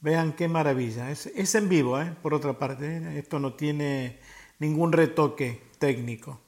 Vean 0.00 0.32
qué 0.32 0.48
maravilla. 0.48 1.10
Es, 1.10 1.26
es 1.26 1.54
en 1.54 1.68
vivo, 1.68 2.00
¿eh? 2.00 2.12
por 2.22 2.34
otra 2.34 2.58
parte. 2.58 3.18
Esto 3.18 3.38
no 3.38 3.54
tiene 3.54 4.18
ningún 4.58 4.92
retoque 4.92 5.60
técnico. 5.78 6.40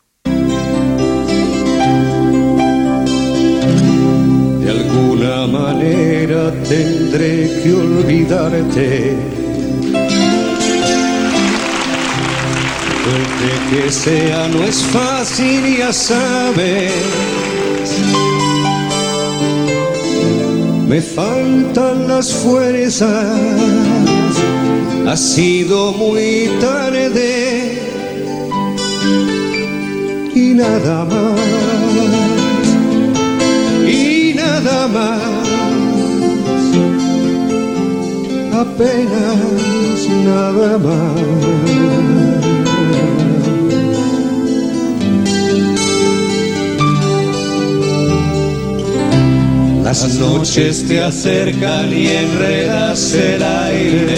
De 4.60 4.70
alguna 4.70 5.46
manera 5.46 6.52
tendré 6.62 7.60
que 7.62 7.74
olvidarte. 7.74 9.16
Fuerte 13.04 13.50
que 13.70 13.90
sea, 13.90 14.48
no 14.48 14.62
es 14.64 14.84
fácil, 14.84 15.78
ya 15.78 15.92
sabes. 15.92 16.92
Me 20.90 21.00
faltan 21.00 22.08
las 22.08 22.32
fuerzas, 22.32 23.38
ha 25.06 25.16
sido 25.16 25.92
muy 25.92 26.50
tarde. 26.60 27.78
Y 30.34 30.52
nada 30.52 31.04
más. 31.04 31.40
Y 33.86 34.34
nada 34.34 34.88
más, 34.88 35.22
apenas 38.52 40.08
nada 40.24 40.76
más. 40.76 42.59
Las 49.90 50.14
noches 50.20 50.86
te 50.86 51.02
acercan 51.02 51.92
y 51.92 52.06
enredas 52.06 53.12
el 53.12 53.42
aire. 53.42 54.14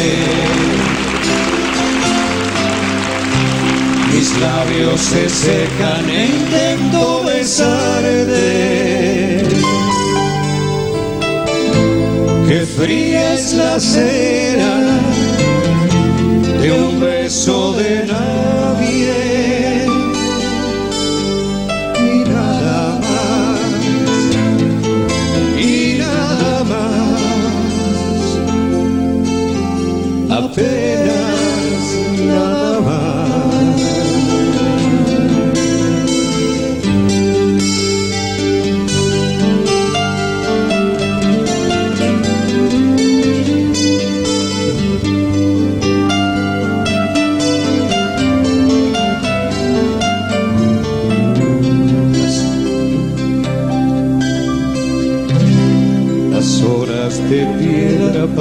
Mis 4.12 4.38
labios 4.38 5.00
se 5.00 5.30
secan 5.30 6.10
e 6.10 6.26
intento 6.26 7.24
besarte. 7.24 8.62
Que 12.46 12.66
fría 12.66 13.32
es 13.32 13.54
la 13.54 13.80
cera 13.80 14.76
de 16.60 16.70
un 16.70 17.00
beso 17.00 17.72
de 17.72 18.04
nadie. 18.08 18.31
Apenas 30.44 31.11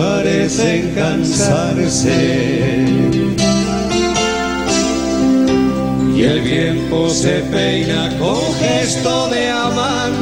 parecen 0.01 0.93
cansarse. 0.95 2.19
Y 6.15 6.23
el 6.23 6.43
tiempo 6.43 7.09
se 7.09 7.39
peina 7.51 8.09
con 8.17 8.41
gesto 8.59 9.29
de 9.29 9.49
amante. 9.49 10.20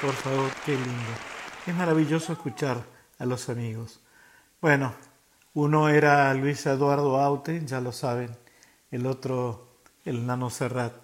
Por 0.00 0.12
favor, 0.12 0.50
qué 0.64 0.72
lindo. 0.72 1.12
Es 1.66 1.74
maravilloso 1.74 2.32
escuchar 2.32 2.82
a 3.18 3.26
los 3.26 3.48
amigos. 3.48 4.00
Bueno, 4.60 4.94
uno 5.54 5.88
era 5.88 6.32
Luis 6.34 6.64
Eduardo 6.66 7.18
Aute, 7.18 7.62
ya 7.66 7.80
lo 7.80 7.92
saben, 7.92 8.30
el 8.90 9.06
otro 9.06 9.78
el 10.04 10.26
Nano 10.26 10.50
Serrat. 10.50 10.94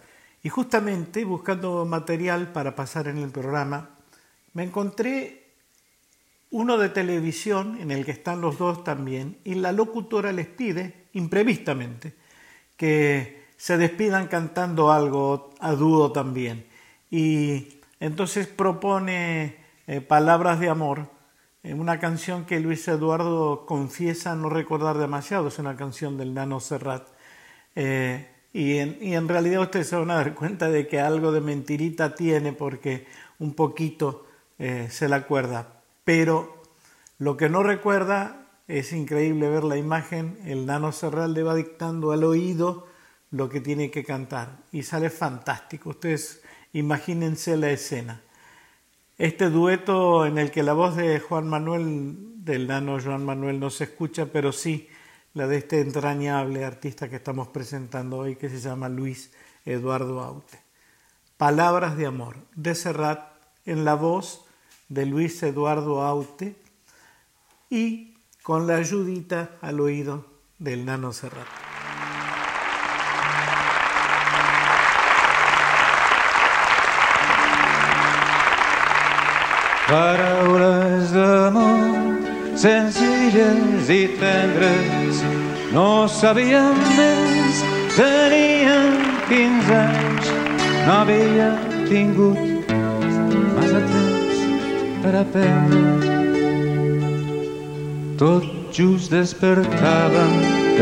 Y 0.43 0.49
justamente 0.49 1.25
buscando 1.25 1.85
material 1.85 2.53
para 2.53 2.75
pasar 2.75 3.09
en 3.09 3.19
el 3.19 3.31
programa, 3.31 3.91
me 4.55 4.63
encontré 4.63 5.55
uno 6.51 6.79
de 6.79 6.89
televisión 6.89 7.79
en 7.81 7.91
el 7.91 8.05
que 8.05 8.13
están 8.13 8.41
los 8.41 8.59
dos 8.59 8.85
también 8.85 9.39
y 9.45 9.55
la 9.55 9.73
locutora 9.73 10.33
les 10.33 10.47
pide, 10.47 11.09
imprevistamente, 11.13 12.15
que 12.77 13.49
se 13.57 13.77
despidan 13.77 14.29
cantando 14.29 14.93
algo 14.93 15.51
a 15.59 15.73
dúo 15.73 16.13
también. 16.13 16.67
Y 17.11 17.78
entonces 18.01 18.47
propone 18.47 19.57
eh, 19.87 20.01
Palabras 20.01 20.61
de 20.61 20.69
Amor, 20.69 21.09
eh, 21.63 21.75
una 21.75 21.99
canción 21.99 22.45
que 22.45 22.61
Luis 22.61 22.87
Eduardo 22.89 23.67
confiesa 23.67 24.35
no 24.35 24.49
recordar 24.49 24.99
demasiado, 24.99 25.49
es 25.49 25.59
una 25.59 25.77
canción 25.77 26.17
del 26.17 26.35
Nano 26.35 26.61
Serrat. 26.61 27.09
Eh, 27.75 28.29
y, 28.53 28.79
en, 28.79 28.99
y 29.01 29.15
en 29.15 29.29
realidad 29.29 29.63
ustedes 29.63 29.89
se 29.89 29.97
van 29.97 30.11
a 30.11 30.17
dar 30.17 30.35
cuenta 30.35 30.71
de 30.71 30.87
que 30.87 31.01
algo 31.01 31.33
de 31.33 31.41
mentirita 31.41 32.15
tiene 32.15 32.53
porque 32.53 33.07
un 33.39 33.55
poquito 33.55 34.27
eh, 34.59 34.89
se 34.91 35.09
la 35.09 35.17
acuerda. 35.17 35.83
Pero 36.05 36.63
lo 37.19 37.37
que 37.37 37.49
no 37.49 37.63
recuerda 37.63 38.47
es 38.67 38.93
increíble 38.93 39.49
ver 39.49 39.65
la 39.65 39.77
imagen, 39.77 40.39
el 40.45 40.67
Nano 40.67 40.93
Serrat 40.93 41.31
le 41.31 41.43
va 41.43 41.55
dictando 41.55 42.13
al 42.13 42.25
oído 42.25 42.87
lo 43.31 43.49
que 43.49 43.61
tiene 43.61 43.91
que 43.91 44.05
cantar 44.05 44.59
y 44.73 44.83
sale 44.83 45.11
fantástico. 45.11 45.91
Ustedes 45.91 46.43
imagínense 46.79 47.57
la 47.57 47.71
escena. 47.71 48.23
Este 49.19 49.51
dueto 49.51 50.27
en 50.27 50.39
el 50.39 50.51
que 50.51 50.63
la 50.63 50.73
voz 50.73 50.97
de 50.97 51.19
Juan 51.19 51.49
Manuel, 51.49 52.45
del 52.45 52.69
nano 52.69 53.01
Juan 53.01 53.25
Manuel, 53.25 53.59
no 53.59 53.71
se 53.71 53.85
escucha, 53.85 54.27
pero 54.27 54.53
sí 54.53 54.89
la 55.35 55.47
de 55.47 55.59
este 55.59 55.81
entrañable 55.81 56.65
artista 56.65 57.09
que 57.09 57.17
estamos 57.17 57.49
presentando 57.49 58.19
hoy, 58.19 58.37
que 58.37 58.49
se 58.49 58.61
llama 58.61 58.89
Luis 58.89 59.33
Eduardo 59.65 60.21
Aute. 60.21 60.61
Palabras 61.37 61.97
de 61.97 62.07
amor, 62.07 62.37
de 62.55 62.75
Serrat, 62.75 63.33
en 63.65 63.85
la 63.85 63.95
voz 63.95 64.45
de 64.89 65.05
Luis 65.05 65.43
Eduardo 65.43 66.03
Aute 66.03 66.57
y 67.71 68.17
con 68.43 68.67
la 68.67 68.77
ayudita 68.77 69.57
al 69.61 69.81
oído 69.81 70.27
del 70.59 70.85
nano 70.85 71.13
Serrat. 71.13 71.68
Paraules 79.89 81.13
d'amor 81.17 81.89
senzilles 82.61 83.89
i 83.89 84.03
tendres 84.21 85.23
no 85.73 86.05
sabíem 86.13 86.77
més, 86.99 87.63
teníem 87.97 88.99
15 89.31 89.73
anys, 89.79 90.29
no 90.85 90.93
havia 90.93 91.49
tingut 91.89 92.69
massa 93.57 93.81
temps 93.89 94.45
per 95.07 95.15
aprendre. 95.23 95.81
Tot 98.21 98.45
just 98.77 99.09
despertàvem 99.15 100.35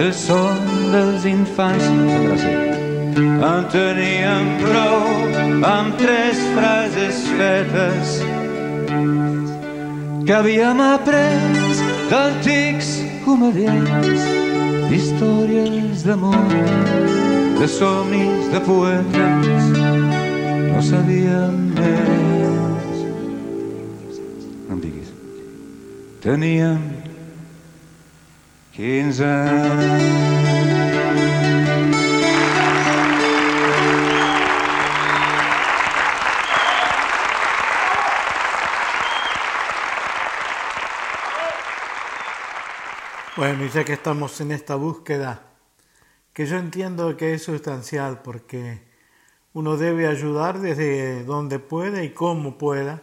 el 0.03 0.11
son 0.19 0.63
dels 0.91 1.29
infants. 1.31 1.87
En 3.17 3.69
teníem 3.71 4.57
prou 4.65 5.07
amb 5.71 5.95
tres 6.01 6.43
frases 6.57 7.23
fetes 7.39 8.19
que 10.27 10.33
havíem 10.33 10.81
après 10.81 11.39
d'antics 12.11 12.89
comedians, 13.25 14.25
històries 14.91 16.03
d'amor, 16.03 16.51
de 17.61 17.69
somnis, 17.69 18.49
de 18.51 18.61
poetes, 18.67 19.71
no 20.73 20.83
sabíem 20.83 21.55
més. 21.79 23.05
No 24.67 24.75
em 24.75 24.83
diguis. 24.83 25.15
Teníem 26.27 26.83
15 28.75 29.25
anys. 29.31 30.46
Bueno, 43.37 43.67
y 43.67 43.69
ya 43.69 43.85
que 43.85 43.93
estamos 43.93 44.41
en 44.41 44.51
esta 44.51 44.77
búsqueda, 44.77 45.43
que 46.33 46.47
yo 46.47 46.57
entiendo 46.57 47.19
que 47.19 47.35
es 47.35 47.43
sustancial 47.43 48.23
porque 48.23 48.81
uno 49.53 49.77
debe 49.77 50.07
ayudar 50.07 50.59
desde 50.59 51.23
donde 51.23 51.59
pueda 51.59 52.03
y 52.03 52.15
como 52.15 52.57
pueda 52.57 53.03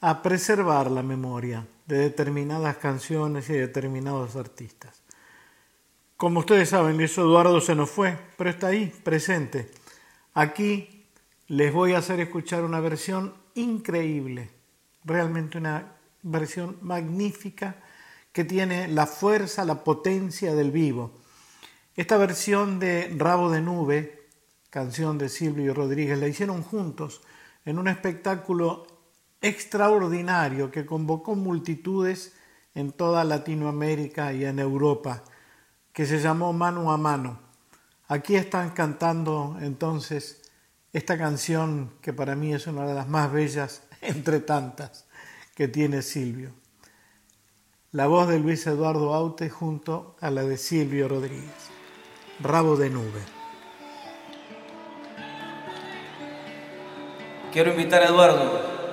a 0.00 0.22
preservar 0.22 0.90
la 0.90 1.02
memoria 1.02 1.66
de 1.84 1.98
determinadas 1.98 2.78
canciones 2.78 3.50
y 3.50 3.52
de 3.52 3.60
determinados 3.60 4.36
artistas. 4.36 5.02
Como 6.16 6.40
ustedes 6.40 6.70
saben, 6.70 6.96
Luis 6.96 7.18
Eduardo 7.18 7.60
se 7.60 7.74
nos 7.74 7.90
fue, 7.90 8.16
pero 8.38 8.48
está 8.48 8.68
ahí, 8.68 8.86
presente. 9.04 9.70
Aquí 10.32 11.10
les 11.48 11.74
voy 11.74 11.92
a 11.92 11.98
hacer 11.98 12.20
escuchar 12.20 12.64
una 12.64 12.80
versión 12.80 13.34
increíble, 13.54 14.48
realmente 15.04 15.58
una 15.58 15.92
versión 16.22 16.78
magnífica 16.80 17.82
que 18.36 18.44
tiene 18.44 18.86
la 18.86 19.06
fuerza, 19.06 19.64
la 19.64 19.82
potencia 19.82 20.54
del 20.54 20.70
vivo. 20.70 21.10
Esta 21.94 22.18
versión 22.18 22.78
de 22.78 23.10
Rabo 23.16 23.50
de 23.50 23.62
Nube, 23.62 24.28
canción 24.68 25.16
de 25.16 25.30
Silvio 25.30 25.72
Rodríguez, 25.72 26.18
la 26.18 26.28
hicieron 26.28 26.62
juntos 26.62 27.22
en 27.64 27.78
un 27.78 27.88
espectáculo 27.88 28.86
extraordinario 29.40 30.70
que 30.70 30.84
convocó 30.84 31.34
multitudes 31.34 32.34
en 32.74 32.92
toda 32.92 33.24
Latinoamérica 33.24 34.34
y 34.34 34.44
en 34.44 34.58
Europa, 34.58 35.24
que 35.94 36.04
se 36.04 36.18
llamó 36.18 36.52
Mano 36.52 36.92
a 36.92 36.98
Mano. 36.98 37.40
Aquí 38.06 38.36
están 38.36 38.72
cantando 38.72 39.56
entonces 39.62 40.42
esta 40.92 41.16
canción 41.16 41.94
que 42.02 42.12
para 42.12 42.36
mí 42.36 42.52
es 42.52 42.66
una 42.66 42.86
de 42.86 42.92
las 42.92 43.08
más 43.08 43.32
bellas 43.32 43.84
entre 44.02 44.40
tantas 44.40 45.06
que 45.54 45.68
tiene 45.68 46.02
Silvio 46.02 46.65
la 47.96 48.06
voz 48.06 48.28
de 48.28 48.38
Luis 48.38 48.66
Eduardo 48.66 49.14
Aute 49.14 49.48
junto 49.48 50.16
a 50.20 50.30
la 50.30 50.44
de 50.44 50.58
Silvio 50.58 51.08
Rodríguez. 51.08 51.70
Rabo 52.42 52.76
de 52.76 52.90
nube. 52.90 53.22
Quiero 57.50 57.70
invitar 57.70 58.02
a 58.02 58.08
Eduardo. 58.08 58.85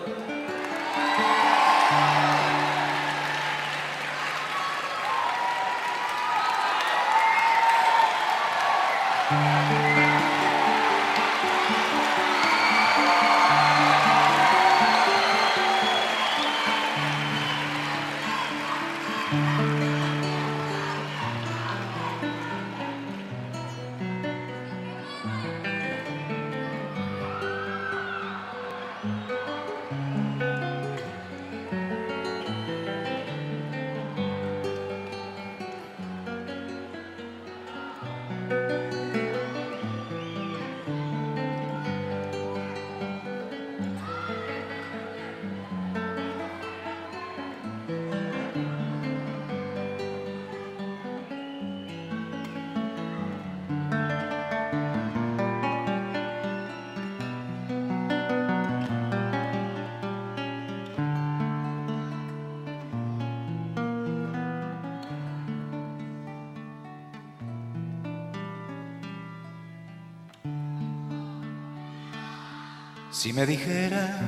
Si 73.23 73.31
me 73.31 73.45
dijera, 73.45 74.19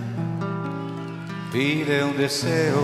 pide 1.51 2.01
un 2.01 2.15
deseo, 2.15 2.81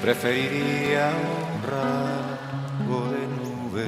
preferiría 0.00 1.12
un 1.42 1.62
rasgo 1.70 3.10
de 3.12 3.26
nube, 3.36 3.86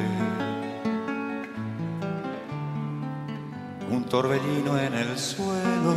un 3.90 4.05
torbellino 4.11 4.78
en 4.78 4.92
el 4.92 5.18
suelo 5.18 5.97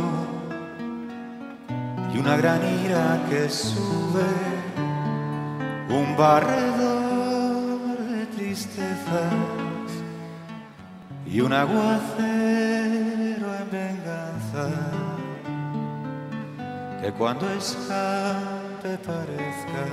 y 2.14 2.18
una 2.18 2.38
gran 2.38 2.62
ira 2.82 3.26
que 3.28 3.50
sube, 3.50 4.24
un 5.90 6.16
barredor 6.16 7.98
de 8.08 8.24
tristezas 8.34 9.34
y 11.26 11.42
un 11.42 11.52
aguacero 11.52 12.27
cuando 17.18 17.50
escape 17.50 18.96
parezca 19.04 19.86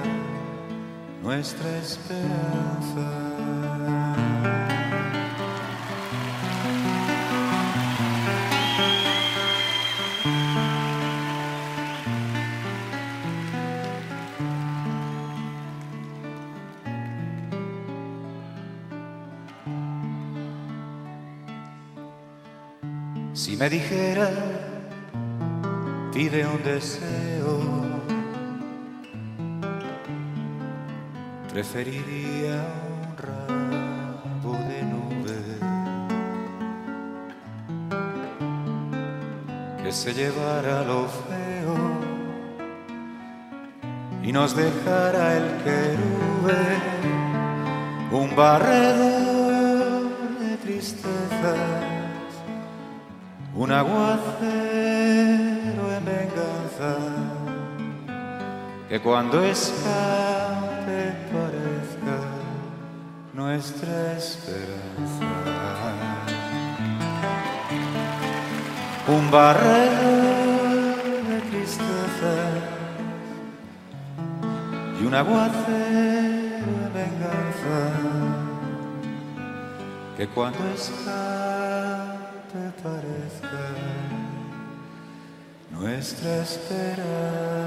nuestra 1.24 1.78
esperanza. 1.80 3.26
Si 23.34 23.58
me 23.58 23.70
dijera, 23.70 24.55
un 26.44 26.62
deseo, 26.64 27.62
preferiría 31.54 32.66
un 32.92 33.18
rabo 33.18 34.54
de 34.68 34.84
nube 34.84 35.40
que 39.82 39.92
se 39.94 40.14
llevara 40.14 40.84
lo 40.84 41.08
feo 41.08 41.76
y 44.22 44.32
nos 44.34 44.56
dejara 44.58 45.38
el 45.38 45.64
querube, 45.64 46.64
un 48.12 48.36
barredor 48.36 50.10
de 50.40 50.58
tristezas 50.58 51.96
un 53.56 53.72
aguacero 53.72 55.45
que 58.90 59.02
cuando 59.02 59.44
escape 59.44 61.14
parezca 61.32 62.18
nuestra 63.34 64.14
esperanza. 64.18 65.26
Un 69.08 69.30
barrero 69.30 70.12
de 71.30 71.42
tristeza 71.52 72.34
y 75.00 75.06
un 75.06 75.14
aguacero 75.14 76.66
en 76.86 76.94
venganza 76.94 77.78
que 80.18 80.28
cuando 80.28 80.60
escape 80.74 82.62
parezca 82.82 84.15
nuestra 85.80 86.42
esperanza. 86.42 87.66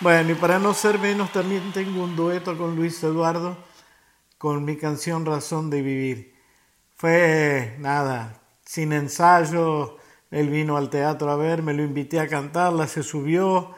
Bueno, 0.00 0.30
y 0.30 0.34
para 0.34 0.60
no 0.60 0.72
ser 0.72 1.00
menos, 1.00 1.32
también 1.32 1.72
tengo 1.72 2.04
un 2.04 2.14
dueto 2.14 2.56
con 2.56 2.76
Luis 2.76 3.02
Eduardo 3.02 3.56
con 4.38 4.64
mi 4.64 4.76
canción 4.76 5.26
Razón 5.26 5.68
de 5.68 5.82
Vivir. 5.82 6.35
Fue 6.96 7.76
nada, 7.78 8.40
sin 8.64 8.94
ensayo, 8.94 9.98
él 10.30 10.48
vino 10.48 10.78
al 10.78 10.88
teatro 10.88 11.30
a 11.30 11.36
ver, 11.36 11.62
me 11.62 11.74
lo 11.74 11.82
invité 11.82 12.20
a 12.20 12.26
cantarla, 12.26 12.86
se 12.86 13.02
subió, 13.02 13.74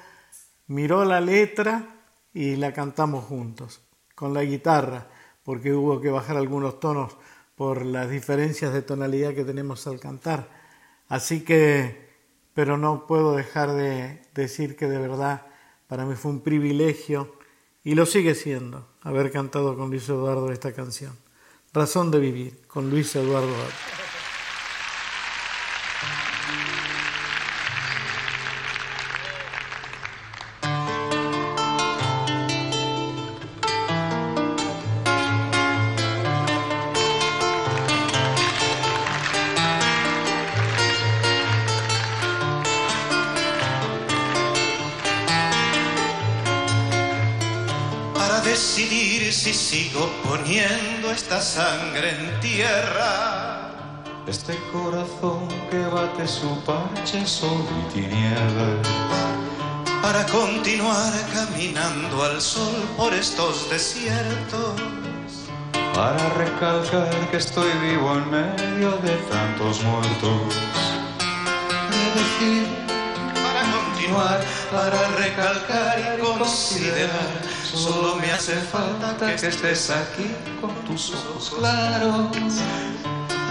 miró 0.68 1.04
la 1.04 1.20
letra 1.20 1.96
y 2.32 2.54
la 2.54 2.72
cantamos 2.72 3.24
juntos, 3.24 3.82
con 4.14 4.34
la 4.34 4.44
guitarra, 4.44 5.08
porque 5.42 5.74
hubo 5.74 6.00
que 6.00 6.10
bajar 6.10 6.36
algunos 6.36 6.78
tonos 6.78 7.16
por 7.56 7.84
las 7.84 8.08
diferencias 8.08 8.72
de 8.72 8.82
tonalidad 8.82 9.34
que 9.34 9.44
tenemos 9.44 9.88
al 9.88 9.98
cantar. 9.98 10.48
Así 11.08 11.40
que, 11.40 12.08
pero 12.54 12.76
no 12.76 13.08
puedo 13.08 13.34
dejar 13.34 13.72
de 13.72 14.22
decir 14.32 14.76
que 14.76 14.86
de 14.86 14.98
verdad 14.98 15.42
para 15.88 16.04
mí 16.04 16.14
fue 16.14 16.30
un 16.30 16.40
privilegio 16.40 17.34
y 17.82 17.96
lo 17.96 18.06
sigue 18.06 18.36
siendo 18.36 18.86
haber 19.02 19.32
cantado 19.32 19.76
con 19.76 19.90
Luis 19.90 20.08
Eduardo 20.08 20.52
esta 20.52 20.72
canción. 20.72 21.27
Razón 21.72 22.10
de 22.10 22.18
vivir 22.18 22.58
con 22.66 22.88
Luis 22.88 23.14
Eduardo. 23.14 23.52
Para 23.52 24.07
poniendo 50.38 51.10
esta 51.10 51.40
sangre 51.40 52.10
en 52.10 52.40
tierra. 52.40 53.70
Este 54.26 54.58
corazón 54.72 55.48
que 55.70 55.78
bate 55.86 56.28
su 56.28 56.60
parche 56.64 57.26
sol 57.26 57.64
y 57.80 57.94
tinieblas. 57.94 58.86
Para 60.02 60.24
continuar 60.26 61.12
caminando 61.32 62.22
al 62.22 62.40
sol 62.40 62.74
por 62.96 63.12
estos 63.14 63.70
desiertos. 63.70 64.74
Para 65.94 66.28
recalcar 66.34 67.10
que 67.30 67.38
estoy 67.38 67.70
vivo 67.78 68.12
en 68.14 68.30
medio 68.30 68.90
de 68.98 69.16
tantos 69.30 69.82
muertos. 69.82 70.54
De 71.90 72.04
decir, 72.20 72.66
para 73.34 73.62
continuar, 73.72 74.40
para 74.70 75.08
recalcar 75.16 75.98
y 75.98 76.20
considerar. 76.20 77.47
Solo 77.74 78.16
me 78.16 78.30
hace 78.32 78.54
falta 78.56 79.16
que 79.36 79.46
estés 79.46 79.90
aquí 79.90 80.34
con 80.60 80.74
tus 80.86 81.12
ojos 81.12 81.54
claros. 81.58 82.30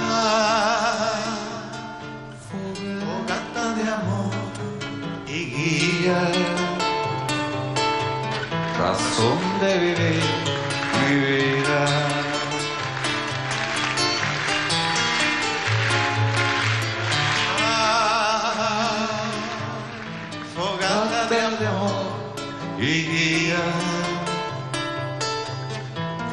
Ah, 0.10 1.14
fogata 2.50 3.74
de 3.76 3.84
amor 3.84 4.32
y 5.28 5.46
guía. 5.46 6.32
Razón 8.80 9.40
de 9.62 9.80
vivir 9.80 10.24
mi 11.00 11.16
vida. 11.16 12.17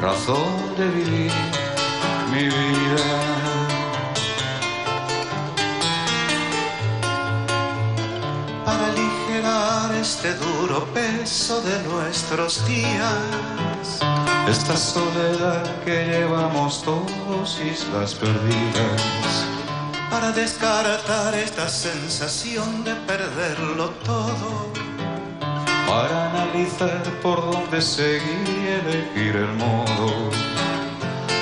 Razón 0.04 0.76
de 0.76 0.86
vivir 0.86 1.32
mi 2.30 2.44
vida. 2.44 3.06
para 8.66 8.86
aligerar 8.88 9.94
este 9.94 10.34
duro 10.34 10.84
peso 10.92 11.62
de 11.62 11.82
nuestros 11.88 12.66
días. 12.66 13.98
Esta 14.46 14.76
soledad 14.76 15.64
que 15.86 16.04
llevamos 16.04 16.82
todos, 16.82 17.58
islas 17.64 18.14
perdidas. 18.14 19.46
Para 20.10 20.32
descartar 20.32 21.34
esta 21.34 21.66
sensación 21.66 22.84
de 22.84 22.94
perderlo 23.06 23.88
todo. 24.04 24.83
Para 25.86 26.30
analizar 26.30 27.02
por 27.22 27.40
dónde 27.50 27.80
seguir 27.80 28.48
y 28.48 28.66
elegir 28.80 29.36
el 29.36 29.52
modo. 29.54 30.30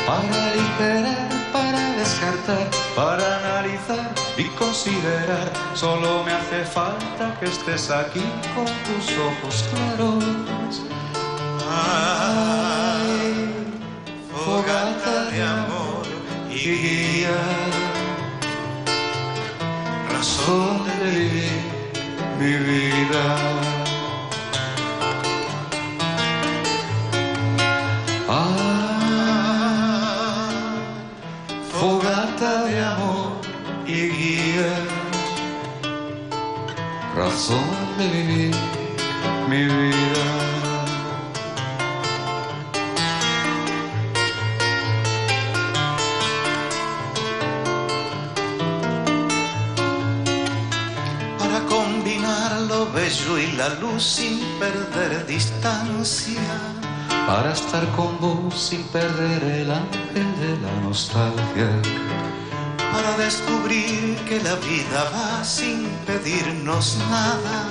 para 0.06 0.50
aligerar, 0.50 1.28
para 1.52 1.80
descartar, 1.96 2.68
para 2.96 3.38
analizar 3.38 4.12
y 4.36 4.44
considerar. 4.58 5.50
Solo 5.74 6.24
me 6.24 6.32
hace 6.32 6.64
falta 6.64 7.36
que 7.38 7.46
estés 7.46 7.90
aquí 7.90 8.24
con 8.54 8.66
tus 8.66 9.06
ojos 9.28 9.64
claros. 9.70 10.82
Ay, 11.70 13.50
fogata 14.44 15.30
de 15.30 15.42
amor 15.42 16.06
y 16.50 16.58
guía, 16.82 17.38
razón 20.10 20.84
de 21.00 21.48
mi 22.38 22.52
vida. 22.70 23.81
De 32.42 32.84
amor 32.84 33.30
y 33.86 34.08
guía, 34.08 34.74
razón 37.14 37.62
de 37.96 38.08
vivir 38.08 38.54
mi 39.48 39.64
vida. 39.64 40.24
para 51.38 51.60
combinar 51.66 52.60
lo 52.62 52.90
bello 52.90 53.38
y 53.38 53.52
la 53.52 53.68
luz 53.74 54.02
sin 54.02 54.40
perder 54.58 55.26
distancia, 55.28 56.58
para 57.24 57.52
estar 57.52 57.86
con 57.92 58.18
vos 58.20 58.58
sin 58.58 58.82
perder 58.88 59.44
el 59.44 59.70
ángel 59.70 60.26
de 60.40 60.58
la 60.60 60.80
nostalgia, 60.82 61.70
para 62.92 63.16
descubrir 63.16 64.16
que 64.28 64.40
la 64.40 64.54
vida 64.56 65.10
va 65.14 65.44
sin 65.44 65.88
pedirnos 66.06 66.98
nada 67.10 67.68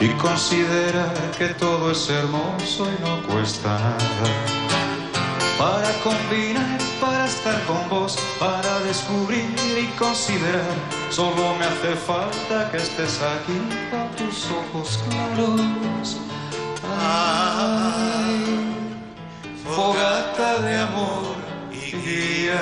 y 0.00 0.08
considerar 0.14 1.14
que 1.38 1.48
todo 1.48 1.92
es 1.92 2.08
hermoso 2.08 2.88
y 2.90 3.02
no 3.02 3.22
cuesta 3.28 3.78
nada 3.78 4.62
para 5.62 5.92
combinar, 6.02 6.78
para 7.00 7.26
estar 7.26 7.62
con 7.66 7.88
vos, 7.88 8.18
para 8.40 8.80
descubrir 8.80 9.54
y 9.78 9.86
considerar. 9.96 10.76
Solo 11.10 11.54
me 11.58 11.64
hace 11.64 11.94
falta 11.94 12.70
que 12.70 12.78
estés 12.78 13.20
aquí 13.22 13.60
con 13.90 14.08
tus 14.16 14.48
ojos 14.50 14.98
claros. 15.08 16.18
Ay, 16.98 18.74
fogata 19.64 20.62
de 20.62 20.78
amor 20.78 21.36
y 21.70 21.96
guía, 21.96 22.60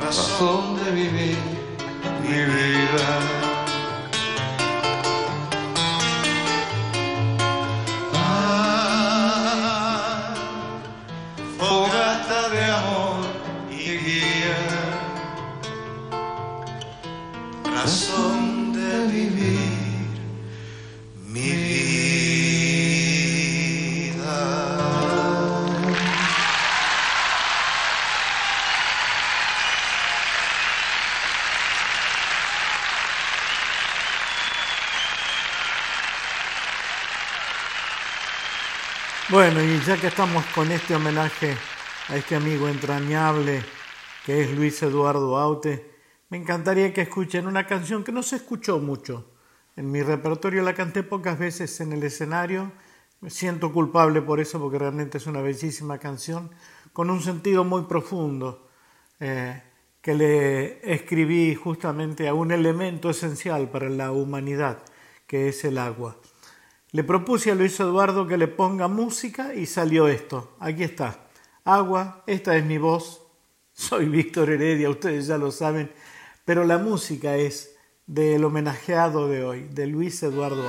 razón 0.00 0.76
de 0.84 0.90
vivir 0.90 1.38
mi 2.22 2.44
vida. 2.44 3.47
Y 39.60 39.80
ya 39.80 40.00
que 40.00 40.06
estamos 40.06 40.44
con 40.54 40.70
este 40.70 40.94
homenaje 40.94 41.56
a 42.08 42.16
este 42.16 42.36
amigo 42.36 42.68
entrañable 42.68 43.60
que 44.24 44.42
es 44.42 44.52
Luis 44.52 44.80
Eduardo 44.84 45.36
Aute, 45.36 45.96
me 46.28 46.36
encantaría 46.36 46.94
que 46.94 47.00
escuchen 47.00 47.48
una 47.48 47.66
canción 47.66 48.04
que 48.04 48.12
no 48.12 48.22
se 48.22 48.36
escuchó 48.36 48.78
mucho. 48.78 49.32
En 49.74 49.90
mi 49.90 50.00
repertorio 50.00 50.62
la 50.62 50.74
canté 50.74 51.02
pocas 51.02 51.40
veces 51.40 51.80
en 51.80 51.92
el 51.92 52.04
escenario. 52.04 52.70
Me 53.20 53.30
siento 53.30 53.72
culpable 53.72 54.22
por 54.22 54.38
eso 54.38 54.60
porque 54.60 54.78
realmente 54.78 55.18
es 55.18 55.26
una 55.26 55.40
bellísima 55.40 55.98
canción 55.98 56.52
con 56.92 57.10
un 57.10 57.20
sentido 57.20 57.64
muy 57.64 57.82
profundo 57.82 58.68
eh, 59.18 59.60
que 60.00 60.14
le 60.14 60.94
escribí 60.94 61.56
justamente 61.56 62.28
a 62.28 62.34
un 62.34 62.52
elemento 62.52 63.10
esencial 63.10 63.68
para 63.70 63.88
la 63.88 64.12
humanidad, 64.12 64.78
que 65.26 65.48
es 65.48 65.64
el 65.64 65.78
agua. 65.78 66.16
Le 66.92 67.04
propuse 67.04 67.50
a 67.50 67.54
Luis 67.54 67.78
Eduardo 67.80 68.26
que 68.26 68.38
le 68.38 68.48
ponga 68.48 68.88
música 68.88 69.54
y 69.54 69.66
salió 69.66 70.08
esto. 70.08 70.56
Aquí 70.58 70.84
está. 70.84 71.28
Agua, 71.64 72.22
esta 72.26 72.56
es 72.56 72.64
mi 72.64 72.78
voz. 72.78 73.20
Soy 73.74 74.06
Víctor 74.06 74.50
Heredia, 74.50 74.88
ustedes 74.88 75.26
ya 75.26 75.36
lo 75.36 75.52
saben, 75.52 75.92
pero 76.44 76.64
la 76.64 76.78
música 76.78 77.36
es 77.36 77.76
del 78.06 78.42
homenajeado 78.42 79.28
de 79.28 79.44
hoy, 79.44 79.68
de 79.70 79.86
Luis 79.86 80.22
Eduardo. 80.22 80.64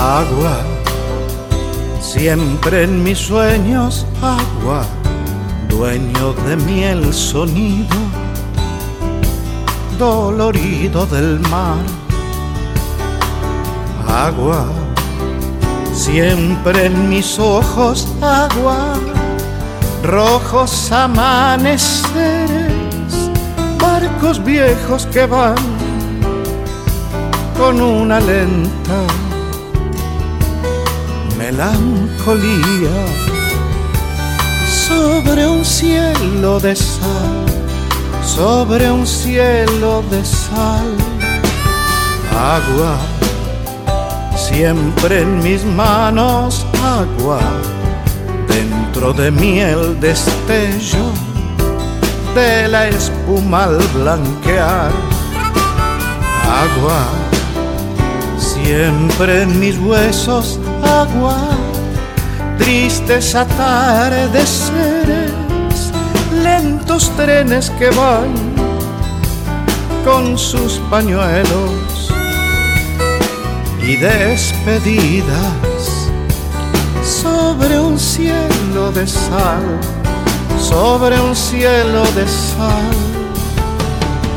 Agua, 0.00 0.56
siempre 2.00 2.84
en 2.84 3.02
mis 3.04 3.18
sueños, 3.18 4.06
agua, 4.22 4.86
dueño 5.68 6.32
de 6.46 6.56
mi 6.56 6.84
el 6.84 7.12
sonido, 7.12 7.98
dolorido 9.98 11.04
del 11.04 11.38
mar. 11.50 11.76
Agua, 14.08 14.64
siempre 15.92 16.86
en 16.86 17.10
mis 17.10 17.38
ojos, 17.38 18.08
agua, 18.22 18.94
rojos 20.02 20.90
amaneceres, 20.90 22.00
barcos 23.78 24.42
viejos 24.42 25.04
que 25.12 25.26
van 25.26 25.56
con 27.58 27.82
una 27.82 28.18
lenta 28.18 29.04
melancolía 31.50 32.96
sobre 34.86 35.48
un 35.48 35.64
cielo 35.64 36.60
de 36.60 36.76
sal, 36.76 37.44
sobre 38.24 38.90
un 38.90 39.04
cielo 39.04 40.04
de 40.10 40.24
sal, 40.24 40.90
agua, 42.30 42.96
siempre 44.36 45.22
en 45.22 45.42
mis 45.42 45.64
manos, 45.64 46.64
agua, 46.84 47.40
dentro 48.46 49.12
de 49.12 49.32
mí 49.32 49.58
el 49.58 49.98
destello 49.98 51.06
de 52.32 52.68
la 52.68 52.88
espuma 52.88 53.64
al 53.64 53.78
blanquear, 53.94 54.92
agua 56.64 57.02
siempre 58.38 59.42
en 59.42 59.58
mis 59.58 59.78
huesos 59.78 60.60
agua, 60.90 61.38
tristes 62.58 63.34
atardeceres, 63.34 65.32
lentos 66.42 67.10
trenes 67.16 67.70
que 67.78 67.90
van 67.90 68.34
con 70.04 70.36
sus 70.36 70.80
pañuelos 70.90 72.10
y 73.82 73.96
despedidas 73.96 75.50
sobre 77.04 77.78
un 77.78 77.98
cielo 77.98 78.90
de 78.92 79.06
sal, 79.06 79.80
sobre 80.58 81.20
un 81.20 81.36
cielo 81.36 82.02
de 82.16 82.26
sal. 82.26 82.90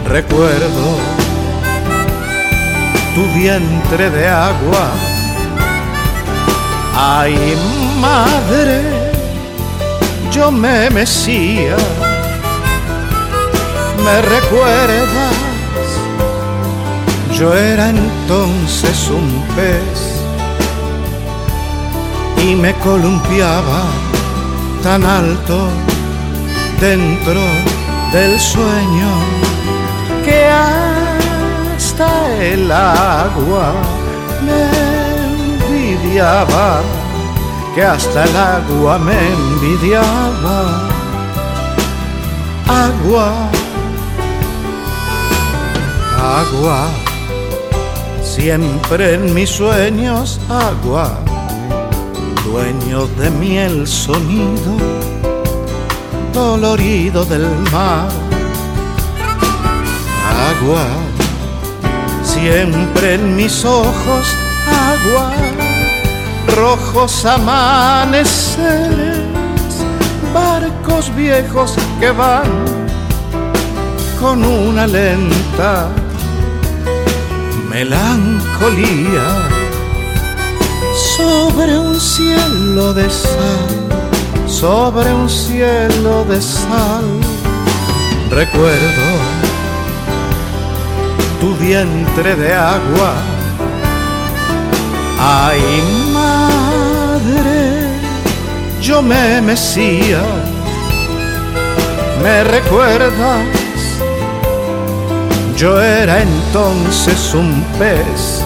Recuerdo 0.08 0.98
tu 3.16 3.24
vientre 3.40 4.10
de 4.10 4.28
agua. 4.28 5.13
Ay, 6.96 7.56
madre, 8.00 9.12
yo 10.32 10.52
me 10.52 10.90
mecía, 10.92 11.76
me 14.04 14.22
recuerdas, 14.22 15.36
yo 17.38 17.54
era 17.54 17.90
entonces 17.90 19.10
un 19.10 19.44
pez. 19.56 20.14
Y 22.46 22.56
me 22.56 22.74
columpiaba 22.76 23.84
tan 24.84 25.04
alto 25.04 25.70
dentro 26.80 27.42
del 28.12 28.40
sueño 28.40 29.10
que 30.26 30.46
hasta 31.76 32.10
el 32.44 32.72
agua 32.72 33.74
me 34.46 34.93
que 36.14 37.84
hasta 37.84 38.26
el 38.26 38.36
agua 38.36 39.00
me 39.00 39.14
envidiaba. 39.14 40.88
Agua, 42.68 43.50
agua, 46.22 46.88
siempre 48.22 49.16
en 49.16 49.34
mis 49.34 49.50
sueños 49.50 50.40
agua, 50.50 51.18
dueño 52.46 53.08
de 53.18 53.32
miel 53.32 53.88
sonido, 53.88 54.78
dolorido 56.32 57.26
del 57.26 57.48
mar. 57.72 58.08
Agua, 60.52 60.86
siempre 62.24 63.16
en 63.16 63.36
mis 63.36 63.66
ojos 63.66 64.28
agua, 64.68 65.32
rojos 66.56 67.26
amaneceres, 67.26 68.28
barcos 70.34 71.14
viejos 71.16 71.76
que 72.00 72.12
van 72.12 72.66
con 74.20 74.44
una 74.44 74.88
lenta 74.88 75.90
melancolía 77.70 79.50
sobre 81.18 81.78
un 81.78 82.00
cielo 82.00 82.94
de 82.94 83.10
sal, 83.10 84.48
sobre 84.48 85.14
un 85.14 85.30
cielo 85.30 86.24
de 86.26 86.42
sal. 86.42 87.04
Recuerdo 88.30 89.08
tu 91.40 91.56
vientre 91.56 92.36
de 92.36 92.54
agua. 92.54 93.14
Ay, 95.20 95.62
yo 98.82 99.02
me 99.02 99.42
mecía, 99.42 100.22
me 102.22 102.44
recuerdas 102.44 103.64
yo 105.58 105.82
era 105.82 106.22
entonces 106.22 107.34
un 107.34 107.64
pez 107.80 108.44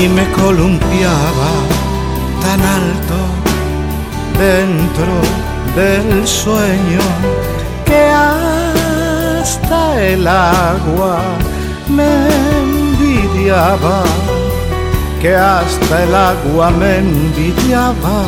y 0.00 0.08
me 0.08 0.24
columpiaba 0.32 1.50
tan 2.40 2.60
alto 2.62 3.18
dentro 4.38 5.12
del 5.74 6.26
sueño 6.26 7.00
que 7.84 8.08
hasta 9.40 10.02
el 10.02 10.26
agua 10.26 11.18
me 11.88 12.28
envidiaba, 12.58 14.04
que 15.26 15.34
hasta 15.34 16.04
el 16.04 16.14
agua 16.14 16.70
me 16.70 16.98
envidiaba. 16.98 18.18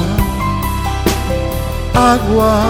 Agua 1.94 2.62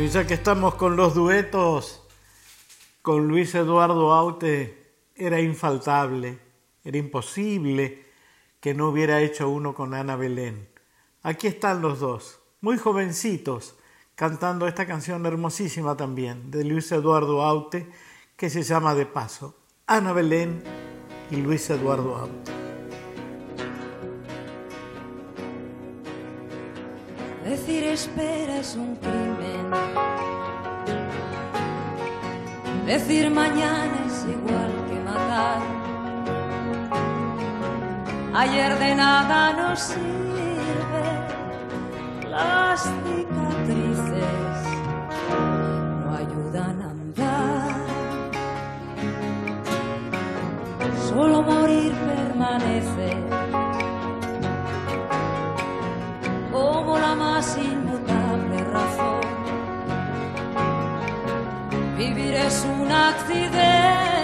Y 0.00 0.06
ya 0.06 0.24
que 0.24 0.34
estamos 0.34 0.76
con 0.76 0.94
los 0.94 1.14
duetos, 1.14 2.04
con 3.02 3.26
Luis 3.26 3.52
Eduardo 3.56 4.12
Aute 4.12 4.92
era 5.16 5.40
infaltable, 5.40 6.38
era 6.84 6.98
imposible 6.98 8.06
que 8.60 8.74
no 8.74 8.90
hubiera 8.90 9.20
hecho 9.20 9.48
uno 9.48 9.74
con 9.74 9.94
Ana 9.94 10.14
Belén. 10.14 10.68
Aquí 11.24 11.48
están 11.48 11.82
los 11.82 11.98
dos, 11.98 12.38
muy 12.60 12.78
jovencitos, 12.78 13.74
cantando 14.14 14.68
esta 14.68 14.86
canción 14.86 15.26
hermosísima 15.26 15.96
también 15.96 16.52
de 16.52 16.62
Luis 16.62 16.92
Eduardo 16.92 17.42
Aute, 17.42 17.90
que 18.36 18.50
se 18.50 18.62
llama 18.62 18.94
De 18.94 19.04
Paso. 19.04 19.56
Ana 19.88 20.12
Belén 20.12 20.62
y 21.32 21.36
Luis 21.36 21.68
Eduardo 21.70 22.14
Aute. 22.14 22.67
Decir 27.48 27.82
espera 27.84 28.58
es 28.58 28.76
un 28.76 28.94
crimen. 28.96 29.70
Decir 32.84 33.30
mañana 33.30 33.96
es 34.06 34.26
igual 34.36 34.70
que 34.86 35.00
matar. 35.00 35.62
Ayer 38.34 38.78
de 38.78 38.94
nada 38.94 39.54
nos 39.54 39.80
sirve 39.80 41.08
las 42.28 42.82
cicatrices, 42.82 44.60
no 46.04 46.16
ayudan 46.16 46.82
a 46.82 46.90
andar. 46.90 47.76
Solo 51.08 51.40
morir 51.40 51.94
permanece 51.94 53.27
más 57.14 57.56
inmutable 57.56 58.64
razón. 58.64 59.20
Vivir 61.96 62.34
es 62.34 62.66
un 62.78 62.90
accidente, 62.92 64.17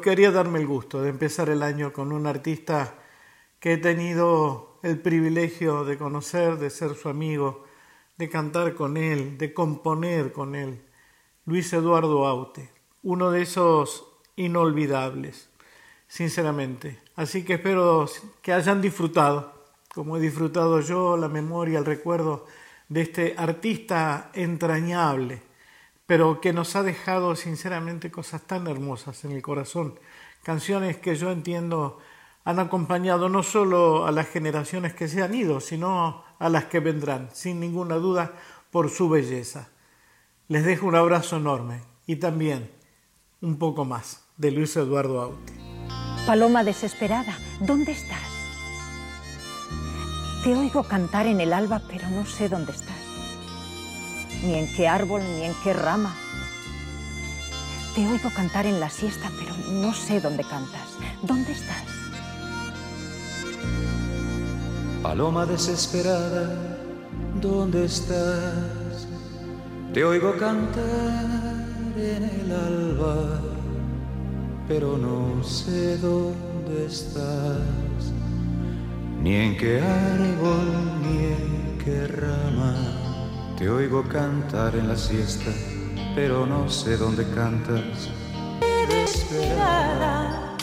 quería 0.00 0.30
darme 0.30 0.60
el 0.60 0.66
gusto 0.66 1.02
de 1.02 1.10
empezar 1.10 1.50
el 1.50 1.62
año 1.62 1.92
con 1.92 2.10
un 2.12 2.26
artista 2.26 2.94
que 3.60 3.74
he 3.74 3.76
tenido 3.76 4.78
el 4.82 4.98
privilegio 4.98 5.84
de 5.84 5.98
conocer, 5.98 6.56
de 6.56 6.70
ser 6.70 6.94
su 6.94 7.08
amigo, 7.08 7.64
de 8.16 8.30
cantar 8.30 8.74
con 8.74 8.96
él, 8.96 9.36
de 9.36 9.52
componer 9.52 10.32
con 10.32 10.54
él, 10.54 10.82
Luis 11.44 11.72
Eduardo 11.72 12.26
Aute, 12.26 12.70
uno 13.02 13.30
de 13.30 13.42
esos 13.42 14.06
inolvidables, 14.36 15.50
sinceramente. 16.06 17.00
Así 17.14 17.44
que 17.44 17.54
espero 17.54 18.06
que 18.40 18.52
hayan 18.52 18.80
disfrutado, 18.80 19.52
como 19.94 20.16
he 20.16 20.20
disfrutado 20.20 20.80
yo, 20.80 21.16
la 21.18 21.28
memoria, 21.28 21.78
el 21.78 21.84
recuerdo 21.84 22.46
de 22.88 23.02
este 23.02 23.34
artista 23.36 24.30
entrañable 24.32 25.42
pero 26.06 26.40
que 26.40 26.52
nos 26.52 26.76
ha 26.76 26.82
dejado 26.82 27.34
sinceramente 27.36 28.10
cosas 28.10 28.42
tan 28.42 28.66
hermosas 28.66 29.24
en 29.24 29.32
el 29.32 29.42
corazón, 29.42 29.98
canciones 30.42 30.96
que 30.98 31.16
yo 31.16 31.30
entiendo 31.30 31.98
han 32.44 32.58
acompañado 32.58 33.30
no 33.30 33.42
solo 33.42 34.06
a 34.06 34.12
las 34.12 34.28
generaciones 34.28 34.92
que 34.92 35.08
se 35.08 35.22
han 35.22 35.34
ido, 35.34 35.60
sino 35.60 36.24
a 36.38 36.48
las 36.50 36.66
que 36.66 36.80
vendrán, 36.80 37.30
sin 37.32 37.58
ninguna 37.58 37.94
duda, 37.96 38.32
por 38.70 38.90
su 38.90 39.08
belleza. 39.08 39.70
Les 40.48 40.62
dejo 40.64 40.86
un 40.86 40.94
abrazo 40.94 41.38
enorme 41.38 41.80
y 42.06 42.16
también 42.16 42.70
un 43.40 43.58
poco 43.58 43.86
más 43.86 44.24
de 44.36 44.50
Luis 44.50 44.76
Eduardo 44.76 45.22
Aute. 45.22 45.54
Paloma 46.26 46.64
desesperada, 46.64 47.38
¿dónde 47.60 47.92
estás? 47.92 48.28
Te 50.42 50.54
oigo 50.54 50.84
cantar 50.84 51.26
en 51.26 51.40
el 51.40 51.54
alba, 51.54 51.80
pero 51.88 52.06
no 52.10 52.26
sé 52.26 52.50
dónde 52.50 52.72
estás 52.72 53.03
ni 54.44 54.54
en 54.54 54.72
qué 54.74 54.88
árbol, 54.88 55.22
ni 55.22 55.44
en 55.44 55.54
qué 55.62 55.72
rama. 55.72 56.14
Te 57.94 58.06
oigo 58.06 58.30
cantar 58.30 58.66
en 58.66 58.80
la 58.80 58.90
siesta, 58.90 59.30
pero 59.38 59.54
no 59.72 59.94
sé 59.94 60.20
dónde 60.20 60.44
cantas. 60.44 60.88
¿Dónde 61.22 61.52
estás? 61.52 61.84
Paloma 65.02 65.46
desesperada, 65.46 66.76
¿dónde 67.40 67.84
estás? 67.84 69.06
Te 69.92 70.04
oigo 70.04 70.36
cantar 70.36 71.66
en 71.96 72.24
el 72.24 72.52
alba, 72.52 73.40
pero 74.66 74.98
no 74.98 75.44
sé 75.44 75.98
dónde 75.98 76.86
estás, 76.86 77.60
ni 79.22 79.34
en 79.36 79.56
qué 79.56 79.80
árbol, 79.80 81.00
ni 81.02 81.24
en 81.26 81.78
qué 81.84 82.06
rama. 82.08 83.03
Te 83.56 83.70
oigo 83.70 84.02
cantar 84.08 84.74
en 84.74 84.88
la 84.88 84.96
siesta, 84.96 85.50
pero 86.16 86.44
no 86.44 86.68
sé 86.68 86.96
dónde 86.96 87.24
cantas. 87.30 88.10
desesperada, 88.88 90.56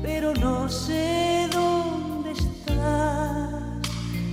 pero 0.00 0.32
no 0.34 0.68
sé 0.68 1.48
dónde 1.52 2.30
estás. 2.30 3.52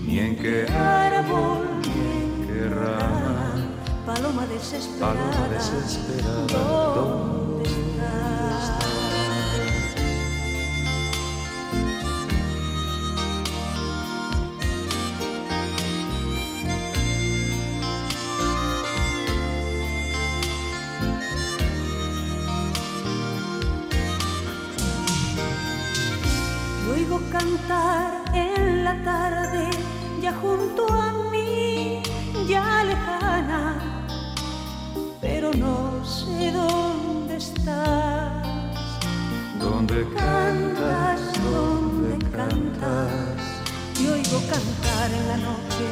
Ni 0.06 0.20
en 0.20 0.36
qué 0.36 0.68
árbol, 0.72 1.82
ni 1.82 1.90
en 2.22 2.48
qué 2.48 2.70
rama. 2.70 3.52
Paloma 4.06 4.46
desesperada, 4.46 5.16
Paloma 5.16 5.48
desesperada, 5.50 7.41
ya 32.52 32.84
lejana, 32.84 33.62
pero 35.22 35.54
no 35.54 36.04
sé 36.04 36.52
dónde 36.52 37.38
estás. 37.38 38.45
¿Dónde 39.60 40.06
Cantas, 40.18 41.22
dónde 41.49 42.14
cantas. 42.36 43.39
Te 43.95 44.04
oigo 44.16 44.38
cantar 44.54 45.08
en 45.20 45.28
la 45.32 45.38
noche 45.49 45.88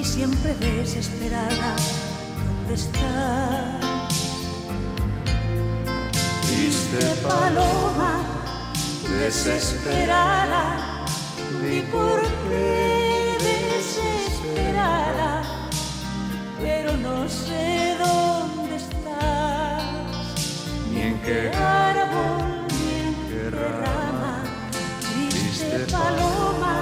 y 0.00 0.04
siempre 0.04 0.54
desesperada, 0.54 1.70
¿dónde 2.46 2.74
estás? 2.74 3.82
Triste 6.46 7.02
paloma 7.26 8.12
desesperada 9.18 10.62
y 11.72 11.80
por 11.92 12.20
qué 12.44 13.17
pero 16.60 16.96
no 16.96 17.28
sé 17.28 17.96
dónde 17.98 18.76
estás. 18.76 19.82
Ni 20.92 21.00
en 21.02 21.18
qué 21.20 21.50
árbol 21.54 22.66
ni 22.70 22.90
en 23.06 23.14
qué 23.28 23.50
rama. 23.50 24.42
triste 25.30 25.78
paloma 25.90 26.74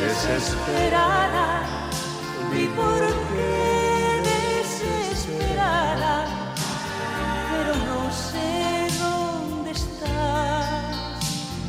desesperada. 0.00 1.46
Y 2.56 2.66
por 2.68 3.00
qué 3.32 4.22
desesperada 4.30 6.14
pero 7.50 7.72
no 7.90 8.00
sé 8.12 8.88
dónde 8.98 9.70
estás. 9.72 10.96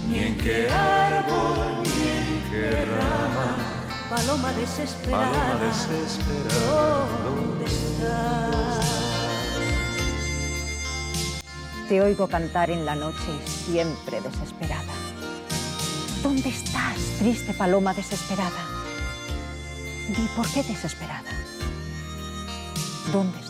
Ni 0.07 0.19
en 0.19 0.37
qué 0.37 0.69
árbol, 0.69 0.94
paloma 4.15 4.53
desesperada, 4.53 5.59
¿dónde 7.25 7.65
estás? 7.65 8.85
Te 11.89 12.01
oigo 12.01 12.27
cantar 12.27 12.69
en 12.69 12.85
la 12.85 12.95
noche 12.95 13.31
siempre 13.45 14.21
desesperada. 14.21 14.93
¿Dónde 16.23 16.47
estás, 16.47 16.97
triste 17.19 17.53
paloma 17.53 17.93
desesperada? 17.93 18.63
¿Y 20.09 20.27
por 20.37 20.47
qué 20.49 20.63
desesperada. 20.63 21.31
¿Dónde 23.11 23.37
estás? 23.39 23.45